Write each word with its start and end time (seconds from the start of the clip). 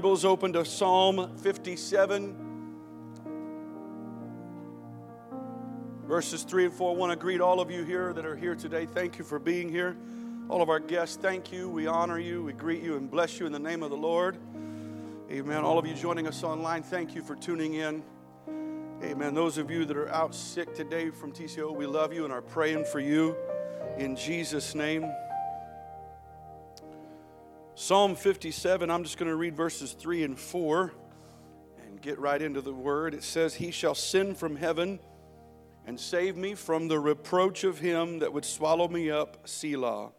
Bibles 0.00 0.24
open 0.24 0.50
to 0.54 0.64
Psalm 0.64 1.36
57, 1.42 2.34
verses 6.06 6.42
3 6.42 6.64
and 6.64 6.72
4. 6.72 6.94
I 6.94 6.96
want 6.96 7.12
to 7.12 7.16
greet 7.16 7.42
all 7.42 7.60
of 7.60 7.70
you 7.70 7.84
here 7.84 8.14
that 8.14 8.24
are 8.24 8.34
here 8.34 8.54
today. 8.54 8.86
Thank 8.86 9.18
you 9.18 9.26
for 9.26 9.38
being 9.38 9.68
here. 9.68 9.98
All 10.48 10.62
of 10.62 10.70
our 10.70 10.80
guests, 10.80 11.18
thank 11.20 11.52
you. 11.52 11.68
We 11.68 11.86
honor 11.86 12.18
you. 12.18 12.42
We 12.42 12.54
greet 12.54 12.82
you 12.82 12.96
and 12.96 13.10
bless 13.10 13.38
you 13.38 13.44
in 13.44 13.52
the 13.52 13.58
name 13.58 13.82
of 13.82 13.90
the 13.90 13.96
Lord. 13.98 14.38
Amen. 15.30 15.64
All 15.64 15.78
of 15.78 15.84
you 15.84 15.92
joining 15.92 16.26
us 16.26 16.42
online, 16.42 16.82
thank 16.82 17.14
you 17.14 17.22
for 17.22 17.36
tuning 17.36 17.74
in. 17.74 18.02
Amen. 19.02 19.34
Those 19.34 19.58
of 19.58 19.70
you 19.70 19.84
that 19.84 19.98
are 19.98 20.08
out 20.08 20.34
sick 20.34 20.74
today 20.74 21.10
from 21.10 21.30
TCO, 21.30 21.76
we 21.76 21.84
love 21.84 22.14
you 22.14 22.24
and 22.24 22.32
are 22.32 22.40
praying 22.40 22.86
for 22.86 23.00
you 23.00 23.36
in 23.98 24.16
Jesus' 24.16 24.74
name. 24.74 25.04
Psalm 27.82 28.14
57, 28.14 28.90
I'm 28.90 29.04
just 29.04 29.16
going 29.16 29.30
to 29.30 29.36
read 29.36 29.56
verses 29.56 29.94
3 29.94 30.24
and 30.24 30.38
4 30.38 30.92
and 31.86 32.02
get 32.02 32.18
right 32.18 32.42
into 32.42 32.60
the 32.60 32.74
word. 32.74 33.14
It 33.14 33.24
says, 33.24 33.54
He 33.54 33.70
shall 33.70 33.94
send 33.94 34.36
from 34.36 34.54
heaven 34.54 35.00
and 35.86 35.98
save 35.98 36.36
me 36.36 36.54
from 36.54 36.88
the 36.88 37.00
reproach 37.00 37.64
of 37.64 37.78
him 37.78 38.18
that 38.18 38.34
would 38.34 38.44
swallow 38.44 38.86
me 38.86 39.10
up, 39.10 39.48
Selah. 39.48 40.10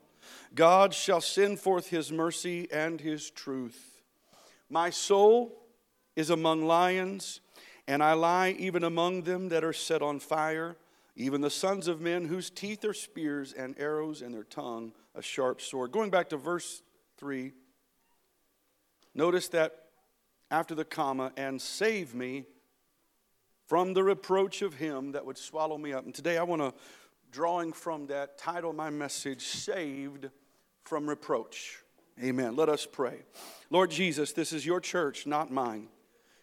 God 0.56 0.92
shall 0.96 1.22
send 1.22 1.60
forth 1.60 1.90
his 1.90 2.12
mercy 2.12 2.68
and 2.72 3.00
his 3.00 3.30
truth. 3.30 4.02
My 4.68 4.90
soul 4.90 5.68
is 6.16 6.32
among 6.32 6.66
lions, 6.66 7.42
and 7.88 8.02
I 8.02 8.14
lie 8.14 8.56
even 8.58 8.84
among 8.84 9.22
them 9.22 9.50
that 9.50 9.64
are 9.64 9.72
set 9.72 10.02
on 10.02 10.20
fire, 10.20 10.78
even 11.16 11.42
the 11.42 11.52
sons 11.52 11.88
of 11.88 12.02
men 12.02 12.26
whose 12.26 12.50
teeth 12.50 12.84
are 12.84 12.94
spears 12.96 13.54
and 13.54 13.76
arrows, 13.78 14.24
and 14.24 14.34
their 14.34 14.46
tongue 14.46 14.94
a 15.14 15.22
sharp 15.22 15.62
sword. 15.62 15.92
Going 15.92 16.10
back 16.10 16.30
to 16.30 16.38
verse 16.38 16.82
3. 17.22 17.54
Notice 19.14 19.50
that 19.50 19.82
after 20.52 20.76
the 20.76 20.86
comma, 20.86 21.32
and 21.38 21.62
save 21.62 22.14
me 22.14 22.44
from 23.66 23.94
the 23.94 24.04
reproach 24.04 24.62
of 24.62 24.74
him 24.76 25.14
that 25.14 25.26
would 25.26 25.38
swallow 25.38 25.78
me 25.78 25.94
up. 25.94 26.04
And 26.04 26.14
today 26.14 26.38
I 26.38 26.44
want 26.44 26.62
to, 26.62 26.74
drawing 27.32 27.72
from 27.72 28.08
that, 28.08 28.38
title 28.38 28.74
my 28.74 28.90
message, 28.90 29.44
Saved 29.44 30.30
from 30.84 31.08
Reproach. 31.08 31.78
Amen. 32.22 32.58
Let 32.58 32.68
us 32.68 32.86
pray. 32.86 33.20
Lord 33.70 33.90
Jesus, 33.90 34.34
this 34.34 34.52
is 34.52 34.66
your 34.66 34.82
church, 34.82 35.26
not 35.26 35.52
mine. 35.52 35.88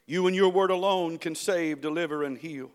You 0.06 0.26
and 0.26 0.34
your 0.34 0.48
word 0.48 0.70
alone 0.70 1.18
can 1.18 1.34
save, 1.34 1.82
deliver, 1.82 2.22
and 2.22 2.38
heal. 2.38 2.70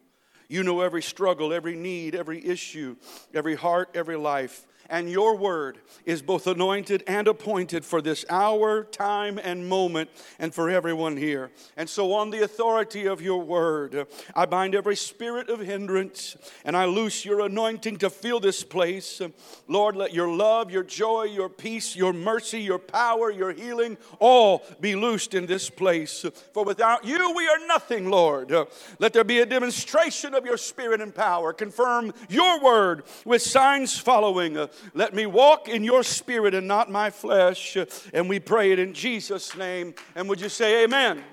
You 0.47 0.61
know 0.61 0.81
every 0.81 1.02
struggle, 1.02 1.52
every 1.52 1.75
need, 1.75 2.13
every 2.13 2.45
issue, 2.45 2.95
every 3.33 3.55
heart, 3.55 3.89
every 3.95 4.17
life 4.17 4.67
and 4.94 5.09
your 5.09 5.36
word 5.36 5.80
is 6.05 6.22
both 6.22 6.45
anointed 6.45 7.03
and 7.08 7.27
appointed 7.27 7.83
for 7.83 7.99
this 7.99 8.25
hour, 8.30 8.83
time, 8.83 9.39
and 9.44 9.67
moment, 9.67 10.08
and 10.38 10.53
for 10.53 10.69
everyone 10.69 11.17
here. 11.17 11.50
And 11.75 11.89
so, 11.89 12.13
on 12.13 12.30
the 12.30 12.44
authority 12.44 13.08
of 13.08 13.19
your 13.19 13.41
word, 13.41 14.05
I 14.35 14.45
bind 14.45 14.75
every 14.75 14.95
spirit 14.95 15.50
of 15.50 15.61
hindrance 15.61 16.38
and 16.63 16.77
I 16.77 16.85
loose 16.85 17.25
your 17.25 17.41
anointing 17.44 17.97
to 17.97 18.11
fill 18.11 18.39
this 18.39 18.63
place. 18.63 19.19
Lord, 19.67 19.95
let 19.95 20.13
your 20.13 20.27
love, 20.27 20.69
your 20.69 20.83
joy, 20.83 21.23
your 21.23 21.50
peace, 21.50 21.95
your 21.95 22.13
mercy, 22.13 22.61
your 22.61 22.78
power, 22.78 23.31
your 23.31 23.52
healing 23.52 23.97
all 24.19 24.61
be 24.80 24.95
loosed 24.95 25.33
in 25.33 25.47
this 25.47 25.72
place. 25.72 26.23
For 26.53 26.63
without 26.63 27.03
you, 27.03 27.33
we 27.35 27.47
are 27.47 27.66
nothing, 27.66 28.11
Lord. 28.11 28.53
Let 29.00 29.13
there 29.13 29.23
be 29.23 29.39
a 29.39 29.45
demonstration 29.47 30.35
of 30.35 30.45
your 30.45 30.57
spirit 30.57 31.02
and 31.02 31.16
power. 31.16 31.52
Confirm 31.52 32.13
your 32.30 32.61
word 32.61 33.05
with 33.25 33.41
signs 33.41 33.97
following. 33.97 34.69
Let 34.94 35.14
me 35.14 35.26
walk 35.26 35.70
in 35.70 35.84
your 35.84 36.03
spirit 36.03 36.53
and 36.53 36.67
not 36.67 36.92
my 36.92 37.09
flesh. 37.09 37.78
And 38.14 38.30
we 38.30 38.39
pray 38.39 38.72
it 38.72 38.80
in 38.80 38.94
Jesus' 38.94 39.56
name. 39.56 39.94
And 40.16 40.28
would 40.30 40.42
you 40.42 40.50
say 40.50 40.84
amen? 40.84 41.17
amen. 41.17 41.25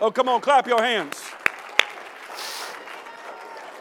Oh, 0.00 0.10
come 0.10 0.28
on, 0.28 0.40
clap 0.40 0.66
your 0.66 0.82
hands. 0.82 1.20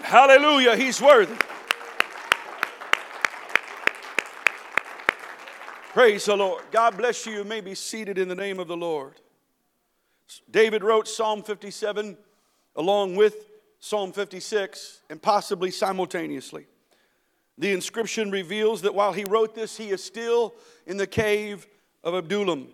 Hallelujah, 0.02 0.76
he's 0.76 1.02
worthy. 1.02 1.36
Praise 5.94 6.26
the 6.26 6.36
Lord. 6.36 6.62
God 6.72 6.98
bless 6.98 7.26
you. 7.26 7.34
You 7.34 7.44
may 7.46 7.62
be 7.62 7.74
seated 7.74 8.18
in 8.18 8.28
the 8.28 8.36
name 8.36 8.60
of 8.60 8.68
the 8.68 8.76
Lord. 8.76 9.14
David 10.52 10.84
wrote 10.84 11.08
Psalm 11.08 11.42
57 11.42 12.18
along 12.76 13.16
with 13.16 13.48
Psalm 13.80 14.12
56 14.12 15.02
and 15.10 15.22
possibly 15.22 15.72
simultaneously. 15.72 16.68
The 17.58 17.72
inscription 17.72 18.32
reveals 18.32 18.82
that 18.82 18.94
while 18.94 19.14
he 19.14 19.24
wrote 19.24 19.56
this, 19.56 19.78
he 19.78 19.90
is 19.90 20.04
still 20.04 20.54
in 20.86 20.98
the 20.98 21.08
cave 21.08 21.68
of 22.04 22.14
Adullam. 22.14 22.68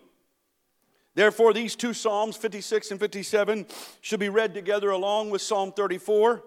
Therefore, 1.14 1.54
these 1.54 1.76
two 1.76 1.94
Psalms, 1.94 2.38
56 2.38 2.92
and 2.92 3.00
57, 3.00 3.66
should 4.00 4.20
be 4.20 4.30
read 4.30 4.54
together 4.54 4.92
along 4.92 5.30
with 5.30 5.42
Psalm 5.42 5.72
34 5.74 6.42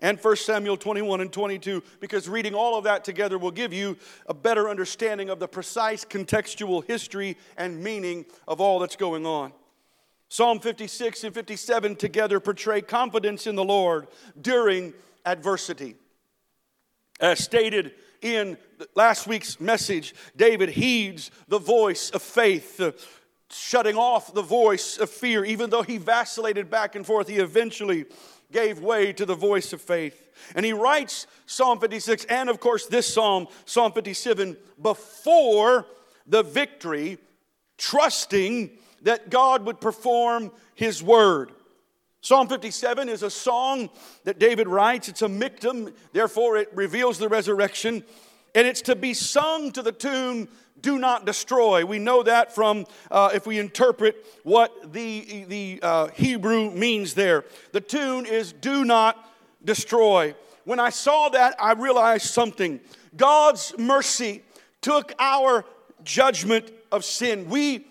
and 0.00 0.18
1 0.18 0.36
Samuel 0.36 0.76
21 0.76 1.20
and 1.20 1.32
22, 1.32 1.82
because 2.00 2.28
reading 2.28 2.54
all 2.54 2.76
of 2.76 2.84
that 2.84 3.04
together 3.04 3.38
will 3.38 3.50
give 3.50 3.72
you 3.72 3.96
a 4.26 4.34
better 4.34 4.68
understanding 4.68 5.30
of 5.30 5.38
the 5.38 5.48
precise 5.48 6.04
contextual 6.04 6.84
history 6.86 7.36
and 7.56 7.82
meaning 7.82 8.24
of 8.48 8.60
all 8.60 8.78
that's 8.78 8.96
going 8.96 9.26
on. 9.26 9.52
Psalm 10.28 10.60
56 10.60 11.24
and 11.24 11.34
57 11.34 11.96
together 11.96 12.40
portray 12.40 12.80
confidence 12.80 13.46
in 13.46 13.54
the 13.54 13.64
Lord 13.64 14.08
during 14.40 14.94
adversity. 15.26 15.94
As 17.22 17.38
stated 17.38 17.92
in 18.20 18.58
last 18.96 19.28
week's 19.28 19.60
message, 19.60 20.12
David 20.36 20.70
heeds 20.70 21.30
the 21.46 21.60
voice 21.60 22.10
of 22.10 22.20
faith, 22.20 22.80
uh, 22.80 22.90
shutting 23.48 23.96
off 23.96 24.34
the 24.34 24.42
voice 24.42 24.98
of 24.98 25.08
fear. 25.08 25.44
Even 25.44 25.70
though 25.70 25.82
he 25.82 25.98
vacillated 25.98 26.68
back 26.68 26.96
and 26.96 27.06
forth, 27.06 27.28
he 27.28 27.36
eventually 27.36 28.06
gave 28.50 28.80
way 28.80 29.12
to 29.12 29.24
the 29.24 29.36
voice 29.36 29.72
of 29.72 29.80
faith. 29.80 30.30
And 30.56 30.66
he 30.66 30.72
writes 30.72 31.28
Psalm 31.46 31.78
56 31.78 32.24
and, 32.24 32.50
of 32.50 32.58
course, 32.58 32.86
this 32.86 33.14
psalm, 33.14 33.46
Psalm 33.66 33.92
57, 33.92 34.56
before 34.80 35.86
the 36.26 36.42
victory, 36.42 37.18
trusting 37.78 38.70
that 39.02 39.30
God 39.30 39.64
would 39.64 39.80
perform 39.80 40.50
his 40.74 41.04
word. 41.04 41.52
Psalm 42.24 42.46
57 42.46 43.08
is 43.08 43.24
a 43.24 43.30
song 43.30 43.90
that 44.22 44.38
David 44.38 44.68
writes. 44.68 45.08
It's 45.08 45.22
a 45.22 45.26
miktam, 45.26 45.92
therefore, 46.12 46.56
it 46.56 46.70
reveals 46.72 47.18
the 47.18 47.28
resurrection. 47.28 48.04
And 48.54 48.64
it's 48.64 48.82
to 48.82 48.94
be 48.94 49.12
sung 49.12 49.72
to 49.72 49.82
the 49.82 49.90
tune, 49.90 50.46
Do 50.80 51.00
Not 51.00 51.26
Destroy. 51.26 51.84
We 51.84 51.98
know 51.98 52.22
that 52.22 52.54
from 52.54 52.86
uh, 53.10 53.30
if 53.34 53.44
we 53.44 53.58
interpret 53.58 54.24
what 54.44 54.92
the, 54.92 55.46
the 55.48 55.80
uh, 55.82 56.06
Hebrew 56.14 56.70
means 56.70 57.14
there. 57.14 57.44
The 57.72 57.80
tune 57.80 58.24
is 58.26 58.52
Do 58.52 58.84
Not 58.84 59.18
Destroy. 59.64 60.36
When 60.64 60.78
I 60.78 60.90
saw 60.90 61.28
that, 61.30 61.56
I 61.58 61.72
realized 61.72 62.26
something. 62.26 62.78
God's 63.16 63.74
mercy 63.76 64.44
took 64.80 65.12
our 65.18 65.64
judgment 66.04 66.70
of 66.92 67.04
sin. 67.04 67.48
We 67.48 67.88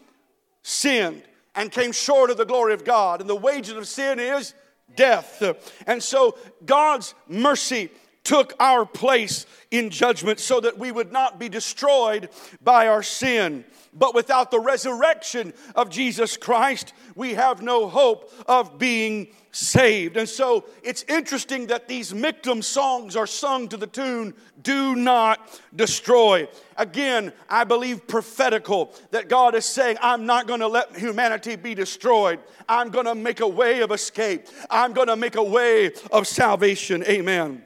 sinned 0.64 1.24
and 1.56 1.72
came 1.72 1.92
short 1.92 2.30
of 2.30 2.38
the 2.38 2.46
glory 2.46 2.74
of 2.74 2.84
God. 2.84 3.22
And 3.22 3.30
the 3.30 3.36
wages 3.36 3.76
of 3.76 3.88
sin 3.88 4.20
is 4.20 4.54
death. 4.96 5.44
And 5.88 6.02
so 6.02 6.38
God's 6.66 7.14
mercy 7.28 7.90
took 8.24 8.54
our 8.60 8.86
place 8.86 9.46
in 9.72 9.90
judgment 9.90 10.40
so 10.40 10.60
that 10.60 10.78
we 10.78 10.92
would 10.92 11.12
not 11.12 11.40
be 11.40 11.50
destroyed 11.50 12.30
by 12.62 12.88
our 12.88 13.04
sin. 13.04 13.66
But 13.94 14.16
without 14.16 14.52
the 14.52 14.60
resurrection 14.60 15.54
of 15.76 15.90
Jesus 15.90 16.38
Christ, 16.38 16.94
we 17.16 17.34
have 17.34 17.62
no 17.62 17.90
hope 17.90 18.32
of 18.48 18.80
being 18.80 19.28
saved. 19.52 20.16
And 20.16 20.30
so 20.30 20.66
it's 20.82 21.04
interesting 21.04 21.68
that 21.68 21.90
these 21.90 22.14
Miktam 22.14 22.64
songs 22.64 23.18
are 23.18 23.28
sung 23.28 23.68
to 23.68 23.78
the 23.78 23.88
tune, 23.88 24.34
Do 24.62 24.96
Not 24.96 25.60
Destroy. 25.76 26.48
Again, 26.78 27.34
I 27.50 27.66
believe 27.66 28.08
prophetical 28.08 28.94
that 29.12 29.28
God 29.28 29.56
is 29.56 29.66
saying, 29.66 29.98
I'm 30.02 30.26
not 30.26 30.48
going 30.48 30.62
to 30.62 30.68
let 30.68 30.96
humanity 30.96 31.58
be 31.58 31.76
destroyed. 31.76 32.40
I'm 32.70 32.92
going 32.92 33.08
to 33.08 33.16
make 33.16 33.42
a 33.42 33.48
way 33.48 33.82
of 33.82 33.92
escape. 33.92 34.48
I'm 34.70 34.94
going 34.94 35.08
to 35.08 35.18
make 35.18 35.36
a 35.36 35.44
way 35.44 35.92
of 36.12 36.28
salvation. 36.28 37.04
Amen. 37.04 37.64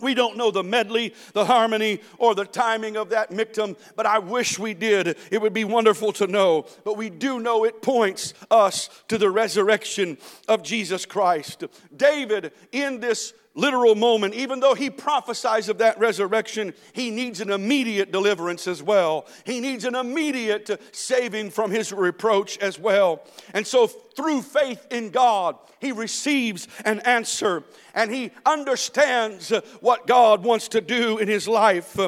We 0.00 0.14
don't 0.14 0.36
know 0.36 0.50
the 0.50 0.64
medley, 0.64 1.14
the 1.32 1.44
harmony, 1.44 2.00
or 2.18 2.34
the 2.34 2.44
timing 2.44 2.96
of 2.96 3.10
that 3.10 3.30
miktam, 3.30 3.76
but 3.96 4.06
I 4.06 4.18
wish 4.18 4.58
we 4.58 4.74
did. 4.74 5.16
It 5.30 5.40
would 5.40 5.52
be 5.52 5.64
wonderful 5.64 6.12
to 6.14 6.26
know. 6.26 6.66
But 6.84 6.96
we 6.96 7.10
do 7.10 7.40
know 7.40 7.64
it 7.64 7.82
points 7.82 8.34
us 8.50 8.88
to 9.08 9.18
the 9.18 9.30
resurrection 9.30 10.18
of 10.48 10.62
Jesus 10.62 11.06
Christ. 11.06 11.64
David, 11.96 12.52
in 12.72 13.00
this 13.00 13.32
literal 13.54 13.94
moment, 13.94 14.34
even 14.34 14.60
though 14.60 14.74
he 14.74 14.88
prophesies 14.90 15.68
of 15.68 15.78
that 15.78 15.98
resurrection, 15.98 16.72
he 16.92 17.10
needs 17.10 17.40
an 17.40 17.50
immediate 17.50 18.12
deliverance 18.12 18.66
as 18.68 18.82
well. 18.82 19.26
He 19.44 19.60
needs 19.60 19.84
an 19.84 19.94
immediate 19.94 20.80
saving 20.92 21.50
from 21.50 21.70
his 21.70 21.92
reproach 21.92 22.58
as 22.58 22.78
well. 22.78 23.22
And 23.52 23.66
so 23.66 23.90
through 24.20 24.42
faith 24.42 24.86
in 24.90 25.08
God, 25.08 25.56
he 25.78 25.92
receives 25.92 26.68
an 26.84 27.00
answer 27.00 27.64
and 27.94 28.12
he 28.12 28.32
understands 28.44 29.50
what 29.80 30.06
God 30.06 30.44
wants 30.44 30.68
to 30.68 30.82
do 30.82 31.16
in 31.16 31.26
his 31.26 31.48
life. 31.48 31.98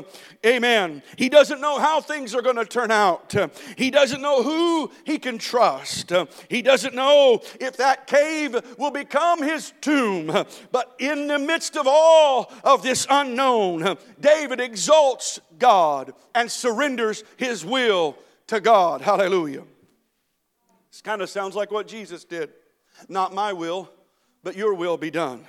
Amen. 0.45 1.03
He 1.17 1.31
doesn't 1.31 1.63
know 1.63 1.79
how 1.79 2.03
things 2.03 2.35
are 2.35 2.43
going 2.43 2.57
to 2.57 2.67
turn 2.67 2.91
out. 2.91 3.35
He 3.77 3.91
doesn't 3.91 4.21
know 4.21 4.43
who 4.43 4.93
he 5.05 5.19
can 5.19 5.39
trust. 5.39 6.13
He 6.51 6.61
doesn't 6.61 6.95
know 6.95 7.41
if 7.59 7.79
that 7.79 8.07
cave 8.07 8.61
will 8.77 8.91
become 8.91 9.43
his 9.43 9.73
tomb. 9.81 10.27
But 10.71 10.95
in 10.99 11.29
the 11.29 11.39
midst 11.39 11.79
of 11.79 11.87
all 11.89 12.53
of 12.63 12.83
this 12.83 13.07
unknown, 13.09 13.97
David 14.21 14.61
exalts 14.61 15.41
God 15.59 16.13
and 16.35 16.51
surrenders 16.51 17.25
his 17.39 17.65
will 17.65 18.19
to 18.49 18.61
God. 18.61 19.01
Hallelujah. 19.01 19.65
This 20.93 21.01
kind 21.01 21.23
of 21.23 21.31
sounds 21.31 21.57
like 21.57 21.71
what 21.71 21.89
Jesus 21.89 22.25
did. 22.25 22.51
Not 23.09 23.35
my 23.35 23.55
will, 23.55 23.91
but 24.43 24.57
your 24.57 24.75
will 24.75 24.99
be 24.99 25.11
done. 25.11 25.45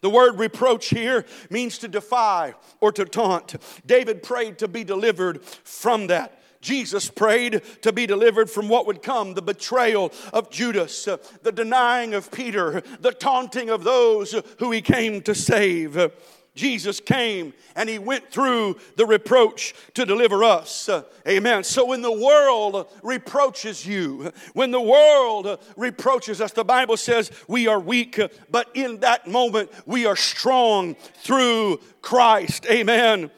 The 0.00 0.08
word 0.10 0.38
reproach 0.38 0.88
here 0.88 1.26
means 1.50 1.76
to 1.78 1.88
defy 1.88 2.54
or 2.80 2.90
to 2.92 3.04
taunt. 3.04 3.56
David 3.84 4.22
prayed 4.22 4.58
to 4.58 4.68
be 4.68 4.84
delivered 4.84 5.42
from 5.44 6.06
that. 6.06 6.40
Jesus 6.60 7.10
prayed 7.10 7.62
to 7.82 7.92
be 7.92 8.06
delivered 8.06 8.50
from 8.50 8.68
what 8.68 8.86
would 8.86 9.02
come 9.02 9.34
the 9.34 9.42
betrayal 9.42 10.12
of 10.32 10.50
Judas, 10.50 11.04
the 11.04 11.52
denying 11.52 12.14
of 12.14 12.32
Peter, 12.32 12.82
the 13.00 13.12
taunting 13.12 13.68
of 13.70 13.84
those 13.84 14.34
who 14.58 14.70
he 14.70 14.80
came 14.80 15.20
to 15.22 15.34
save. 15.34 16.10
Jesus 16.58 16.98
came 16.98 17.54
and 17.76 17.88
he 17.88 17.98
went 17.98 18.30
through 18.30 18.76
the 18.96 19.06
reproach 19.06 19.74
to 19.94 20.04
deliver 20.04 20.42
us. 20.42 20.88
Uh, 20.88 21.04
amen. 21.26 21.62
So 21.62 21.86
when 21.86 22.02
the 22.02 22.12
world 22.12 22.92
reproaches 23.02 23.86
you, 23.86 24.32
when 24.54 24.72
the 24.72 24.80
world 24.80 25.64
reproaches 25.76 26.40
us, 26.40 26.52
the 26.52 26.64
Bible 26.64 26.96
says 26.96 27.30
we 27.46 27.68
are 27.68 27.78
weak, 27.78 28.20
but 28.50 28.68
in 28.74 28.98
that 29.00 29.28
moment 29.28 29.70
we 29.86 30.04
are 30.04 30.16
strong 30.16 30.96
through 31.22 31.80
Christ. 32.02 32.66
Amen. 32.66 33.30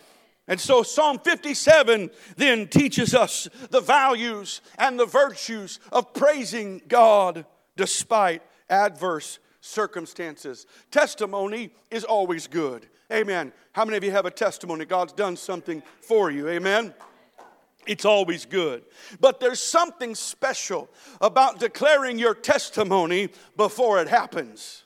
And 0.49 0.58
so 0.58 0.82
Psalm 0.82 1.19
57 1.19 2.11
then 2.37 2.69
teaches 2.69 3.14
us 3.14 3.49
the 3.69 3.81
values 3.81 4.62
and 4.78 4.99
the 4.99 5.06
virtues 5.06 5.78
of 5.93 6.14
praising 6.14 6.81
God 6.88 7.44
despite 7.76 8.43
adverse 8.70 9.38
circumstances. 9.61 10.67
Testimony 10.90 11.70
is 11.90 12.05
always 12.05 12.46
good. 12.46 12.88
Amen. 13.12 13.53
How 13.73 13.85
many 13.85 13.97
of 13.97 14.05
you 14.05 14.12
have 14.12 14.27
a 14.27 14.31
testimony? 14.31 14.85
God's 14.85 15.12
done 15.12 15.37
something 15.37 15.83
for 16.01 16.31
you. 16.31 16.49
Amen. 16.49 16.95
It's 17.87 18.05
always 18.05 18.45
good. 18.45 18.85
But 19.21 19.41
there's 19.41 19.61
something 19.61 20.15
special 20.15 20.89
about 21.21 21.59
declaring 21.59 22.19
your 22.19 22.35
testimony 22.35 23.31
before 23.57 24.01
it 24.01 24.09
happens. 24.09 24.85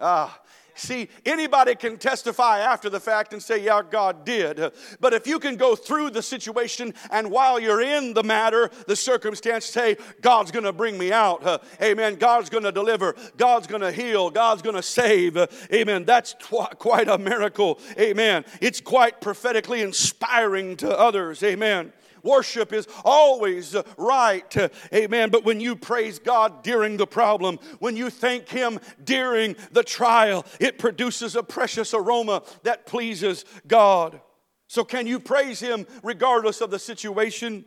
Ah, 0.00 0.40
See, 0.80 1.10
anybody 1.26 1.74
can 1.74 1.98
testify 1.98 2.60
after 2.60 2.88
the 2.88 3.00
fact 3.00 3.34
and 3.34 3.42
say, 3.42 3.62
Yeah, 3.62 3.82
God 3.88 4.24
did. 4.24 4.72
But 4.98 5.12
if 5.12 5.26
you 5.26 5.38
can 5.38 5.56
go 5.56 5.76
through 5.76 6.08
the 6.10 6.22
situation 6.22 6.94
and 7.10 7.30
while 7.30 7.60
you're 7.60 7.82
in 7.82 8.14
the 8.14 8.22
matter, 8.22 8.70
the 8.86 8.96
circumstance, 8.96 9.66
say, 9.66 9.98
God's 10.22 10.50
going 10.50 10.64
to 10.64 10.72
bring 10.72 10.96
me 10.96 11.12
out. 11.12 11.62
Amen. 11.82 12.14
God's 12.14 12.48
going 12.48 12.64
to 12.64 12.72
deliver. 12.72 13.14
God's 13.36 13.66
going 13.66 13.82
to 13.82 13.92
heal. 13.92 14.30
God's 14.30 14.62
going 14.62 14.76
to 14.76 14.82
save. 14.82 15.36
Amen. 15.70 16.06
That's 16.06 16.32
tw- 16.32 16.78
quite 16.78 17.08
a 17.08 17.18
miracle. 17.18 17.78
Amen. 17.98 18.46
It's 18.62 18.80
quite 18.80 19.20
prophetically 19.20 19.82
inspiring 19.82 20.78
to 20.78 20.98
others. 20.98 21.42
Amen. 21.42 21.92
Worship 22.22 22.72
is 22.72 22.86
always 23.04 23.76
right. 23.96 24.56
Amen. 24.94 25.30
But 25.30 25.44
when 25.44 25.60
you 25.60 25.76
praise 25.76 26.18
God 26.18 26.62
during 26.62 26.96
the 26.96 27.06
problem, 27.06 27.58
when 27.78 27.96
you 27.96 28.10
thank 28.10 28.48
Him 28.48 28.78
during 29.02 29.56
the 29.72 29.82
trial, 29.82 30.44
it 30.58 30.78
produces 30.78 31.36
a 31.36 31.42
precious 31.42 31.94
aroma 31.94 32.42
that 32.62 32.86
pleases 32.86 33.44
God. 33.66 34.20
So, 34.66 34.84
can 34.84 35.06
you 35.06 35.18
praise 35.18 35.60
Him 35.60 35.86
regardless 36.02 36.60
of 36.60 36.70
the 36.70 36.78
situation? 36.78 37.64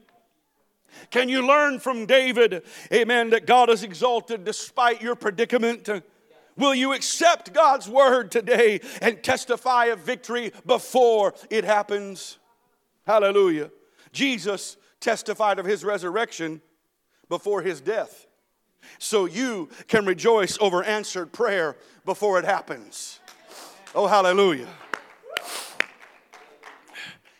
Can 1.09 1.27
you 1.27 1.45
learn 1.45 1.79
from 1.79 2.05
David, 2.05 2.63
amen, 2.91 3.31
that 3.31 3.45
God 3.45 3.69
is 3.69 3.83
exalted 3.83 4.43
despite 4.43 5.01
your 5.01 5.15
predicament? 5.15 5.89
Will 6.55 6.75
you 6.75 6.93
accept 6.93 7.53
God's 7.53 7.89
word 7.89 8.31
today 8.31 8.79
and 9.01 9.21
testify 9.23 9.85
of 9.85 9.99
victory 9.99 10.53
before 10.65 11.33
it 11.49 11.63
happens? 11.63 12.37
Hallelujah. 13.05 13.71
Jesus 14.13 14.77
testified 15.01 15.59
of 15.59 15.65
his 15.65 15.83
resurrection 15.83 16.61
before 17.27 17.61
his 17.61 17.81
death. 17.81 18.27
So 18.99 19.25
you 19.25 19.69
can 19.87 20.05
rejoice 20.05 20.57
over 20.61 20.83
answered 20.83 21.33
prayer 21.33 21.75
before 22.05 22.39
it 22.39 22.45
happens. 22.45 23.19
Oh, 23.93 24.07
hallelujah 24.07 24.67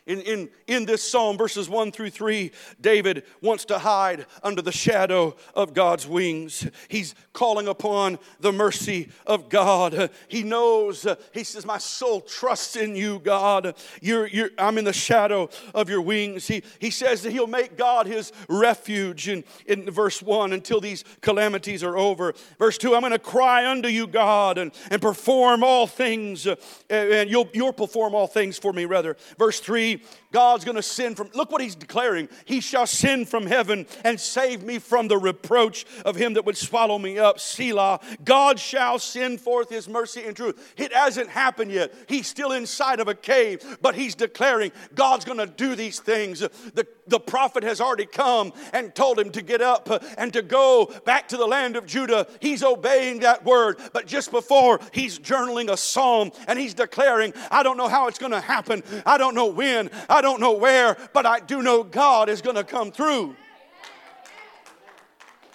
in, 0.05 0.19
in, 0.21 0.49
in 0.67 0.85
this 0.85 1.01
psalm, 1.01 1.37
verses 1.37 1.69
1 1.69 1.93
through 1.93 2.09
3, 2.09 2.51
David 2.81 3.23
wants 3.41 3.63
to 3.65 3.79
hide 3.79 4.25
under 4.43 4.61
the 4.61 4.71
shadow 4.71 5.37
of 5.55 5.73
God's 5.73 6.05
wings. 6.05 6.67
He's 6.89 7.15
calling 7.31 7.69
upon 7.69 8.19
the 8.41 8.51
mercy 8.51 9.09
of 9.25 9.47
God. 9.47 10.09
He 10.27 10.43
knows, 10.43 11.07
he 11.33 11.45
says, 11.45 11.65
My 11.65 11.77
soul 11.77 12.19
trusts 12.19 12.75
in 12.75 12.97
you, 12.97 13.19
God. 13.19 13.77
You're, 14.01 14.27
you're, 14.27 14.49
I'm 14.57 14.77
in 14.77 14.83
the 14.83 14.91
shadow 14.91 15.49
of 15.73 15.89
your 15.89 16.01
wings. 16.01 16.47
He, 16.47 16.63
he 16.79 16.89
says 16.89 17.21
that 17.23 17.31
he'll 17.31 17.47
make 17.47 17.77
God 17.77 18.05
his 18.05 18.33
refuge 18.49 19.29
in, 19.29 19.45
in 19.67 19.89
verse 19.89 20.21
1 20.21 20.51
until 20.51 20.81
these 20.81 21.05
calamities 21.21 21.81
are 21.81 21.97
over. 21.97 22.33
Verse 22.59 22.77
2, 22.77 22.93
I'm 22.93 23.01
going 23.01 23.13
to 23.13 23.19
cry 23.19 23.71
unto 23.71 23.87
you, 23.87 24.07
God, 24.07 24.57
and, 24.57 24.73
and 24.91 25.01
perform 25.01 25.63
all 25.63 25.87
things, 25.87 26.45
and 26.89 27.29
you'll, 27.29 27.49
you'll 27.53 27.71
perform 27.71 28.13
all 28.13 28.27
things 28.27 28.57
for 28.57 28.73
me, 28.73 28.83
rather. 28.83 29.15
Verse 29.37 29.61
3, 29.61 29.92
see, 29.97 30.03
God's 30.33 30.65
going 30.65 30.75
to 30.75 30.81
send 30.83 31.15
from, 31.15 31.29
look 31.35 31.51
what 31.51 31.61
he's 31.61 31.75
declaring. 31.75 32.27
He 32.43 32.59
shall 32.59 32.87
send 32.87 33.29
from 33.29 33.45
heaven 33.45 33.85
and 34.03 34.19
save 34.19 34.63
me 34.63 34.79
from 34.79 35.07
the 35.07 35.17
reproach 35.17 35.85
of 36.03 36.15
him 36.15 36.33
that 36.33 36.45
would 36.45 36.57
swallow 36.57 36.97
me 36.97 37.19
up. 37.19 37.39
Selah. 37.39 37.99
God 38.25 38.59
shall 38.59 38.97
send 38.97 39.39
forth 39.39 39.69
his 39.69 39.87
mercy 39.87 40.23
and 40.25 40.35
truth. 40.35 40.73
It 40.75 40.91
hasn't 40.91 41.29
happened 41.29 41.71
yet. 41.71 41.93
He's 42.09 42.27
still 42.27 42.51
inside 42.51 42.99
of 42.99 43.07
a 43.07 43.13
cave, 43.13 43.77
but 43.81 43.93
he's 43.93 44.15
declaring 44.15 44.71
God's 44.95 45.23
going 45.23 45.37
to 45.37 45.45
do 45.45 45.75
these 45.75 45.99
things. 45.99 46.39
The, 46.39 46.87
the 47.07 47.19
prophet 47.19 47.63
has 47.63 47.79
already 47.79 48.07
come 48.07 48.53
and 48.73 48.95
told 48.95 49.19
him 49.19 49.29
to 49.31 49.41
get 49.43 49.61
up 49.61 49.87
and 50.17 50.33
to 50.33 50.41
go 50.41 50.91
back 51.05 51.27
to 51.27 51.37
the 51.37 51.45
land 51.45 51.75
of 51.75 51.85
Judah. 51.85 52.25
He's 52.39 52.63
obeying 52.63 53.19
that 53.19 53.45
word, 53.45 53.79
but 53.93 54.07
just 54.07 54.31
before 54.31 54.79
he's 54.91 55.19
journaling 55.19 55.71
a 55.71 55.77
psalm 55.77 56.31
and 56.47 56.57
he's 56.57 56.73
declaring, 56.73 57.33
I 57.51 57.61
don't 57.61 57.77
know 57.77 57.87
how 57.87 58.07
it's 58.07 58.17
going 58.17 58.31
to 58.31 58.41
happen. 58.41 58.81
I 59.05 59.19
don't 59.19 59.35
know 59.35 59.45
when 59.45 59.91
I 60.09 60.22
don't 60.23 60.39
know 60.39 60.53
where, 60.53 60.97
but 61.13 61.27
I 61.27 61.39
do 61.39 61.61
know 61.61 61.83
God 61.83 62.29
is 62.29 62.41
going 62.41 62.55
to 62.55 62.63
come 62.63 62.91
through. 62.91 63.35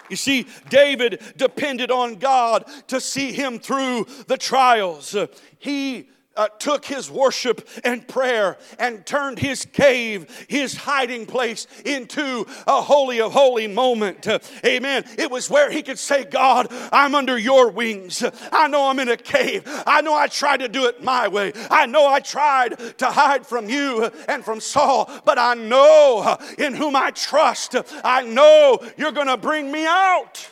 You 0.09 0.15
see, 0.15 0.47
David 0.69 1.21
depended 1.35 1.91
on 1.91 2.15
God 2.15 2.65
to 2.87 3.01
see 3.01 3.31
him 3.31 3.59
through 3.59 4.07
the 4.27 4.37
trials. 4.37 5.15
He 5.59 6.09
uh, 6.39 6.47
took 6.57 6.85
his 6.85 7.11
worship 7.11 7.67
and 7.83 8.07
prayer 8.07 8.57
and 8.79 9.05
turned 9.05 9.37
his 9.37 9.65
cave, 9.65 10.45
his 10.47 10.73
hiding 10.73 11.25
place, 11.25 11.67
into 11.83 12.45
a 12.65 12.81
holy 12.81 13.19
of 13.19 13.33
holy 13.33 13.67
moment. 13.67 14.25
Amen. 14.65 15.03
It 15.17 15.29
was 15.29 15.49
where 15.49 15.69
he 15.69 15.83
could 15.83 15.99
say, 15.99 16.23
God, 16.23 16.67
I'm 16.93 17.13
under 17.13 17.37
your 17.37 17.69
wings. 17.69 18.23
I 18.53 18.69
know 18.69 18.87
I'm 18.87 18.99
in 18.99 19.09
a 19.09 19.17
cave. 19.17 19.63
I 19.85 19.99
know 19.99 20.15
I 20.15 20.27
tried 20.27 20.61
to 20.61 20.69
do 20.69 20.85
it 20.85 21.03
my 21.03 21.27
way. 21.27 21.51
I 21.69 21.85
know 21.87 22.07
I 22.07 22.21
tried 22.21 22.79
to 22.99 23.07
hide 23.07 23.45
from 23.45 23.67
you 23.67 24.09
and 24.29 24.45
from 24.45 24.61
Saul, 24.61 25.11
but 25.25 25.37
I 25.37 25.55
know 25.55 26.37
in 26.57 26.73
whom 26.73 26.95
I 26.95 27.11
trust. 27.11 27.75
I 28.05 28.21
know 28.21 28.79
you're 28.95 29.11
going 29.11 29.27
to 29.27 29.35
bring 29.35 29.69
me 29.73 29.85
out. 29.85 30.49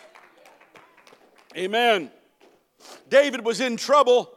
Amen. 1.56 2.12
David 3.10 3.46
was 3.46 3.62
in 3.62 3.78
trouble 3.78 4.37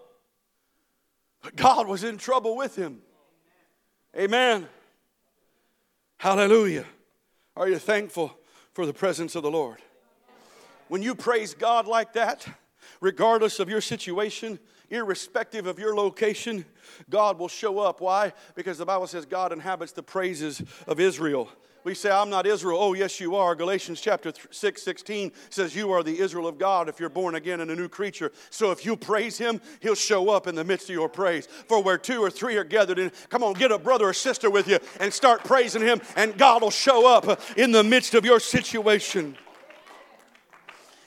but 1.43 1.57
God 1.57 1.87
was 1.87 2.05
in 2.05 2.19
trouble 2.19 2.57
with 2.57 2.77
him. 2.77 3.01
Amen. 4.17 4.69
Hallelujah. 6.19 6.85
Are 7.57 7.69
you 7.69 7.79
thankful 7.79 8.37
for 8.73 8.87
the 8.87 8.93
presence 8.93 9.35
of 9.35 9.43
the 9.43 9.51
Lord? 9.51 9.79
When 10.89 11.03
you 11.03 11.15
praise 11.15 11.55
God 11.55 11.87
like 11.87 12.15
that, 12.15 12.47
regardless 13.01 13.61
of 13.61 13.69
your 13.69 13.81
situation, 13.81 14.59
irrespective 14.91 15.67
of 15.67 15.79
your 15.79 15.95
location, 15.95 16.65
God 17.09 17.39
will 17.39 17.49
show 17.49 17.79
up. 17.79 18.01
Why? 18.01 18.33
Because 18.55 18.79
the 18.79 18.87
Bible 18.87 19.07
says 19.07 19.25
God 19.25 19.53
inhabits 19.53 19.93
the 19.93 20.03
praises 20.03 20.63
of 20.87 21.01
Israel. 21.01 21.49
We 21.83 21.95
say, 21.95 22.11
I'm 22.11 22.29
not 22.29 22.47
Israel. 22.47 22.79
Oh, 22.81 22.93
yes, 22.93 23.21
you 23.21 23.37
are. 23.37 23.55
Galatians 23.55 24.01
chapter 24.01 24.33
6, 24.51 24.83
16 24.83 25.33
says, 25.49 25.75
You 25.75 25.93
are 25.93 26.03
the 26.03 26.19
Israel 26.19 26.47
of 26.47 26.59
God 26.59 26.89
if 26.89 27.01
you're 27.01 27.09
born 27.09 27.35
again 27.35 27.61
and 27.61 27.71
a 27.71 27.77
new 27.77 27.89
creature. 27.89 28.33
So 28.51 28.71
if 28.71 28.85
you 28.85 28.97
praise 28.97 29.39
Him, 29.39 29.61
He'll 29.81 29.95
show 29.95 30.29
up 30.29 30.47
in 30.47 30.55
the 30.55 30.65
midst 30.65 30.91
of 30.91 30.95
your 30.95 31.09
praise. 31.09 31.47
For 31.47 31.83
where 31.83 31.97
two 31.97 32.23
or 32.23 32.31
three 32.31 32.57
are 32.57 32.65
gathered 32.65 32.99
in, 32.99 33.11
come 33.31 33.43
on, 33.43 33.55
get 33.55 33.73
a 33.73 33.79
brother 33.79 34.09
or 34.09 34.13
sister 34.13 34.51
with 34.51 34.69
you 34.69 34.79
and 35.01 35.13
start 35.13 35.45
praising 35.45 35.83
Him, 35.83 36.01
and 36.17 36.37
God 36.37 36.63
will 36.63 36.71
show 36.71 37.07
up 37.07 37.41
in 37.57 37.73
the 37.73 37.83
midst 37.83 38.15
of 38.15 38.25
your 38.25 38.41
situation. 38.41 39.37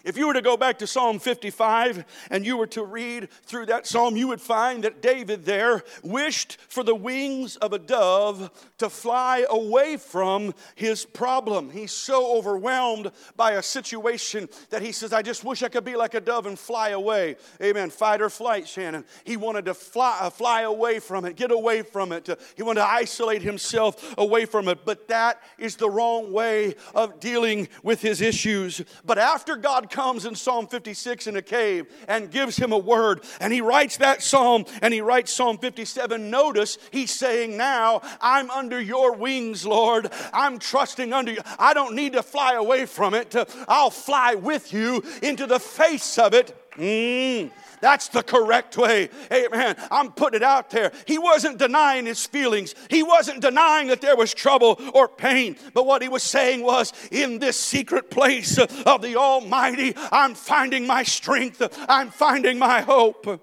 If 0.04 0.18
you 0.18 0.28
were 0.28 0.34
to 0.34 0.42
go 0.42 0.58
back 0.58 0.80
to 0.80 0.88
Psalm 0.88 1.18
55 1.18 2.04
and 2.30 2.46
you 2.46 2.58
were 2.58 2.68
to 2.68 2.84
read 2.84 3.30
through 3.46 3.68
that 3.68 3.88
psalm, 3.88 4.18
you 4.18 4.28
would 4.28 4.42
find 4.42 4.84
that 4.84 5.02
David 5.02 5.46
there 5.46 5.82
wished 6.04 6.58
for 6.68 6.84
the 6.84 6.94
wings 6.94 7.56
of 7.56 7.72
a 7.72 7.80
dove 7.80 8.52
to 8.80 8.90
fly 8.90 9.46
away 9.50 9.96
from 9.96 10.54
his 10.76 11.06
problem. 11.06 11.70
He's 11.70 11.94
so 11.94 12.36
overwhelmed 12.36 13.12
by 13.38 13.54
a 13.54 13.64
situation 13.64 14.50
that 14.72 14.82
he 14.82 14.92
says, 14.92 15.14
I 15.14 15.22
just 15.22 15.46
wish 15.46 15.64
I 15.64 15.70
could 15.70 15.86
be 15.86 15.96
like 15.96 16.16
a 16.16 16.22
dove 16.22 16.48
and 16.48 16.60
fly 16.60 16.90
away. 16.90 17.38
Amen. 17.62 17.90
Fight 17.90 18.22
or 18.22 18.30
flight, 18.30 18.68
Shannon. 18.68 19.06
He 19.24 19.38
wanted 19.38 19.64
to 19.66 19.74
fly, 19.74 20.18
uh, 20.20 20.30
fly 20.30 20.64
away 20.64 21.00
from 21.00 21.24
it, 21.24 21.38
get 21.38 21.52
away 21.52 21.82
from 21.82 22.12
it. 22.12 22.28
He 22.58 22.64
wanted 22.64 22.82
to 22.82 22.90
isolate 22.90 23.42
himself 23.42 24.14
away 24.18 24.44
from 24.44 24.68
it. 24.68 24.80
But 24.84 25.08
that 25.08 25.42
is 25.58 25.78
the 25.78 25.90
wrong 25.90 26.34
way 26.34 26.76
of 26.94 27.22
dealing 27.22 27.70
with 27.84 28.02
his 28.02 28.20
issues. 28.20 28.82
But 29.06 29.18
after 29.18 29.56
God 29.56 29.92
comes 29.94 30.26
in 30.26 30.34
Psalm 30.36 30.66
56 30.68 31.28
in 31.28 31.36
a 31.38 31.42
cave 31.42 31.86
and 32.08 32.32
gives 32.32 32.58
him 32.58 32.74
a 32.74 32.78
word. 32.78 33.24
And 33.40 33.54
he 33.54 33.62
writes 33.62 33.98
that 33.98 34.24
psalm 34.24 34.66
and 34.82 34.94
he 34.94 35.02
writes 35.02 35.32
Psalm 35.32 35.60
57. 35.60 36.32
Notice 36.32 36.80
he's 36.92 37.12
saying, 37.12 37.56
Now 37.56 38.02
I'm 38.20 38.50
under 38.50 38.82
your 38.82 39.16
wings, 39.16 39.66
Lord. 39.66 40.12
I'm 40.34 40.58
trusting 40.58 41.14
under 41.14 41.32
you. 41.32 41.42
I 41.60 41.76
don't 41.76 41.96
need 41.96 42.14
to 42.14 42.24
fly 42.24 42.56
away 42.56 42.88
from 42.88 43.14
it. 43.14 43.36
I'll 43.68 43.92
fly 43.92 44.34
with 44.34 44.74
you 44.74 45.04
into 45.22 45.46
the 45.46 45.60
face 45.60 46.18
of 46.18 46.34
it. 46.34 46.58
Mm. 46.78 47.52
That's 47.82 48.08
the 48.08 48.24
correct 48.24 48.78
way. 48.78 49.10
Amen. 49.32 49.76
I'm 49.92 50.14
putting 50.14 50.38
it 50.38 50.44
out 50.44 50.70
there. 50.70 50.94
He 51.06 51.18
wasn't 51.18 51.58
denying 51.58 52.06
his 52.06 52.26
feelings, 52.26 52.76
he 52.90 53.04
wasn't 53.04 53.42
denying 53.42 53.88
that 53.88 54.00
there 54.00 54.16
was 54.16 54.34
trouble 54.34 54.80
or 54.94 55.10
pain. 55.10 55.58
But 55.74 55.86
what 55.86 56.02
he 56.02 56.08
was 56.08 56.24
saying 56.24 56.64
was, 56.64 56.94
in 57.12 57.40
this 57.40 57.60
secret 57.60 58.10
place 58.10 58.58
of 58.58 59.02
the 59.02 59.18
Almighty, 59.18 59.94
I'm 60.14 60.34
finding 60.34 60.88
my 60.88 61.04
strength, 61.04 61.62
I'm 61.90 62.10
finding 62.10 62.58
my 62.58 62.82
hope. 62.82 63.42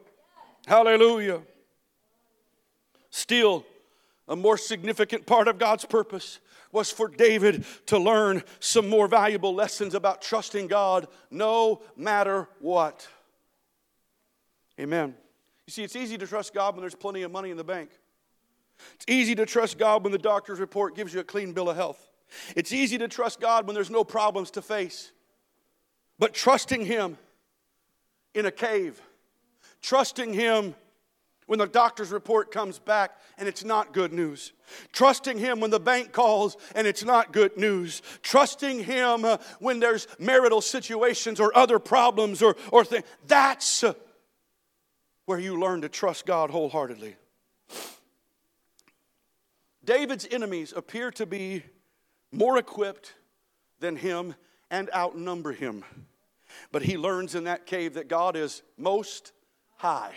Hallelujah. 0.67 1.43
Still, 3.11 3.67
a 4.27 4.37
more 4.37 4.57
significant 4.57 5.27
part 5.27 5.49
of 5.49 5.59
God's 5.59 5.85
purpose 5.85 6.39
was 6.73 6.91
for 6.91 7.09
David 7.09 7.65
to 7.87 7.99
learn 7.99 8.43
some 8.61 8.89
more 8.89 9.09
valuable 9.09 9.55
lessons 9.55 9.95
about 9.95 10.23
trusting 10.23 10.69
God 10.69 11.09
no 11.31 11.83
matter 11.97 12.49
what. 12.61 13.07
Amen. 14.81 15.15
You 15.67 15.73
see, 15.73 15.85
it's 15.85 15.95
easy 15.95 16.17
to 16.17 16.27
trust 16.27 16.55
God 16.55 16.75
when 16.75 16.81
there's 16.81 16.95
plenty 16.95 17.23
of 17.23 17.31
money 17.31 17.51
in 17.51 17.59
the 17.59 17.65
bank. 17.65 17.91
It's 18.95 19.05
easy 19.09 19.35
to 19.35 19.45
trust 19.45 19.77
God 19.77 20.03
when 20.03 20.13
the 20.13 20.19
doctor's 20.19 20.59
report 20.59 20.97
gives 20.97 21.13
you 21.13 21.21
a 21.21 21.25
clean 21.25 21.53
bill 21.53 21.69
of 21.69 21.77
health. 21.77 22.09
It's 22.57 22.73
easy 22.73 22.97
to 22.99 23.09
trust 23.09 23.41
God 23.41 23.67
when 23.67 23.75
there's 23.75 23.91
no 23.91 24.05
problems 24.05 24.51
to 24.53 24.63
face. 24.63 25.13
But 26.19 26.33
trusting 26.33 26.87
Him 26.87 27.19
in 28.35 28.47
a 28.47 28.51
cave, 28.51 29.01
trusting 29.83 30.33
Him 30.33 30.75
when 31.47 31.59
the 31.59 31.67
doctor's 31.67 32.11
report 32.11 32.51
comes 32.51 32.79
back 32.79 33.19
and 33.37 33.49
it's 33.49 33.65
not 33.65 33.93
good 33.93 34.15
news. 34.15 34.53
Trusting 34.93 35.37
Him 35.37 35.61
when 35.61 35.71
the 35.71 35.81
bank 35.81 36.13
calls 36.13 36.57
and 36.75 36.87
it's 36.87 37.05
not 37.05 37.33
good 37.33 37.59
news. 37.59 38.01
Trusting 38.23 38.85
Him 38.85 39.27
when 39.59 39.81
there's 39.81 40.07
marital 40.19 40.63
situations 40.63 41.39
or 41.39 41.57
other 41.59 41.79
problems 41.79 42.41
or, 42.41 42.57
or 42.71 42.85
things. 42.85 43.05
That's 43.27 43.85
where 45.31 45.39
you 45.39 45.61
learn 45.61 45.81
to 45.83 45.89
trust 45.89 46.27
God 46.27 46.51
wholeheartedly. 46.51 47.15
David's 49.85 50.27
enemies 50.29 50.73
appear 50.75 51.13
to 51.13 51.25
be 51.25 51.63
more 52.33 52.59
equipped 52.59 53.15
than 53.79 53.95
him 53.95 54.35
and 54.73 54.91
outnumber 54.93 55.53
him. 55.53 55.85
But 56.73 56.83
he 56.83 56.99
learns 56.99 57.37
in 57.37 57.45
that 57.45 57.65
cave 57.65 57.95
that 57.95 58.09
God 58.09 58.35
is 58.35 58.65
most 58.77 59.31
high 59.77 60.15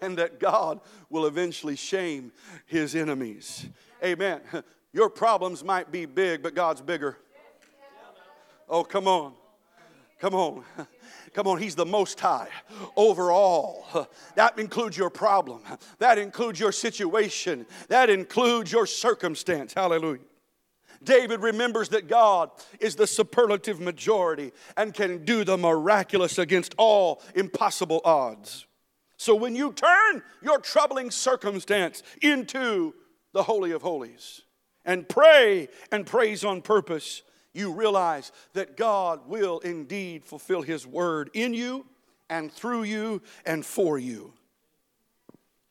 and 0.00 0.16
that 0.16 0.40
God 0.40 0.80
will 1.10 1.26
eventually 1.26 1.76
shame 1.76 2.32
his 2.64 2.94
enemies. 2.94 3.66
Amen. 4.02 4.40
Your 4.94 5.10
problems 5.10 5.62
might 5.62 5.92
be 5.92 6.06
big, 6.06 6.42
but 6.42 6.54
God's 6.54 6.80
bigger. 6.80 7.18
Oh, 8.66 8.82
come 8.82 9.06
on. 9.06 9.34
Come 10.20 10.34
on. 10.34 10.64
Come 11.34 11.46
on, 11.46 11.58
He's 11.58 11.74
the 11.74 11.86
Most 11.86 12.18
High 12.20 12.48
over 12.96 13.30
all. 13.30 14.08
That 14.34 14.58
includes 14.58 14.96
your 14.96 15.10
problem, 15.10 15.62
that 15.98 16.18
includes 16.18 16.58
your 16.60 16.72
situation, 16.72 17.66
that 17.88 18.10
includes 18.10 18.72
your 18.72 18.86
circumstance. 18.86 19.74
Hallelujah. 19.74 20.20
David 21.02 21.40
remembers 21.40 21.90
that 21.90 22.08
God 22.08 22.50
is 22.80 22.96
the 22.96 23.06
superlative 23.06 23.80
majority 23.80 24.52
and 24.76 24.92
can 24.92 25.24
do 25.24 25.44
the 25.44 25.56
miraculous 25.56 26.38
against 26.38 26.74
all 26.76 27.22
impossible 27.34 28.00
odds. 28.04 28.66
So 29.16 29.34
when 29.34 29.54
you 29.54 29.72
turn 29.72 30.22
your 30.42 30.58
troubling 30.58 31.10
circumstance 31.10 32.02
into 32.22 32.94
the 33.32 33.42
Holy 33.42 33.72
of 33.72 33.82
Holies 33.82 34.42
and 34.84 35.08
pray 35.08 35.68
and 35.92 36.06
praise 36.06 36.44
on 36.44 36.62
purpose, 36.62 37.22
you 37.54 37.72
realize 37.72 38.32
that 38.52 38.76
God 38.76 39.28
will 39.28 39.58
indeed 39.60 40.24
fulfill 40.24 40.62
His 40.62 40.86
word 40.86 41.30
in 41.34 41.54
you 41.54 41.86
and 42.28 42.52
through 42.52 42.84
you 42.84 43.22
and 43.46 43.64
for 43.64 43.98
you. 43.98 44.32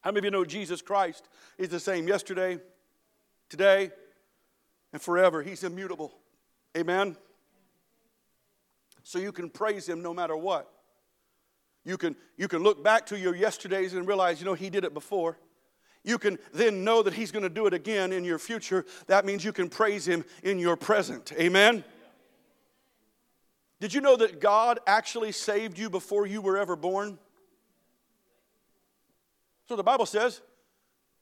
How 0.02 0.12
many 0.12 0.20
of 0.20 0.26
you 0.26 0.32
know 0.32 0.46
Jesus 0.46 0.82
Christ 0.82 1.28
is 1.58 1.70
the 1.70 1.80
same 1.80 2.08
yesterday, 2.08 2.60
today, 3.50 3.92
and 4.94 5.02
forever? 5.02 5.44
He's 5.44 5.64
immutable. 5.64 6.14
Amen? 6.76 7.18
So 9.04 9.20
you 9.20 9.32
can 9.32 9.50
praise 9.50 9.88
Him 9.88 10.02
no 10.02 10.14
matter 10.14 10.36
what. 10.36 10.72
You 11.86 11.98
can, 11.98 12.16
you 12.38 12.48
can 12.48 12.64
look 12.64 12.84
back 12.84 13.06
to 13.08 13.18
your 13.18 13.36
yesterdays 13.36 13.94
and 13.94 14.08
realize, 14.08 14.40
you 14.40 14.46
know, 14.46 14.54
He 14.54 14.70
did 14.70 14.84
it 14.84 14.94
before 14.94 15.38
you 16.08 16.18
can 16.18 16.40
then 16.54 16.84
know 16.86 17.04
that 17.04 17.14
He's 17.14 17.32
going 17.32 17.44
to 17.44 17.50
do 17.50 17.68
it 17.68 17.74
again 17.74 18.14
in 18.14 18.24
your 18.24 18.40
future. 18.40 18.86
That 19.08 19.26
means 19.26 19.44
you 19.44 19.52
can 19.52 19.70
praise 19.70 20.08
Him 20.08 20.24
in 20.42 20.58
your 20.58 20.78
present. 20.78 21.34
Amen? 21.34 21.84
Did 23.82 23.94
you 23.94 24.00
know 24.00 24.16
that 24.16 24.40
God 24.40 24.80
actually 24.88 25.34
saved 25.34 25.78
you 25.78 25.90
before 25.90 26.26
you 26.26 26.42
were 26.42 26.58
ever 26.58 26.76
born? 26.76 27.20
So 29.68 29.76
the 29.76 29.84
Bible 29.84 30.06
says 30.06 30.42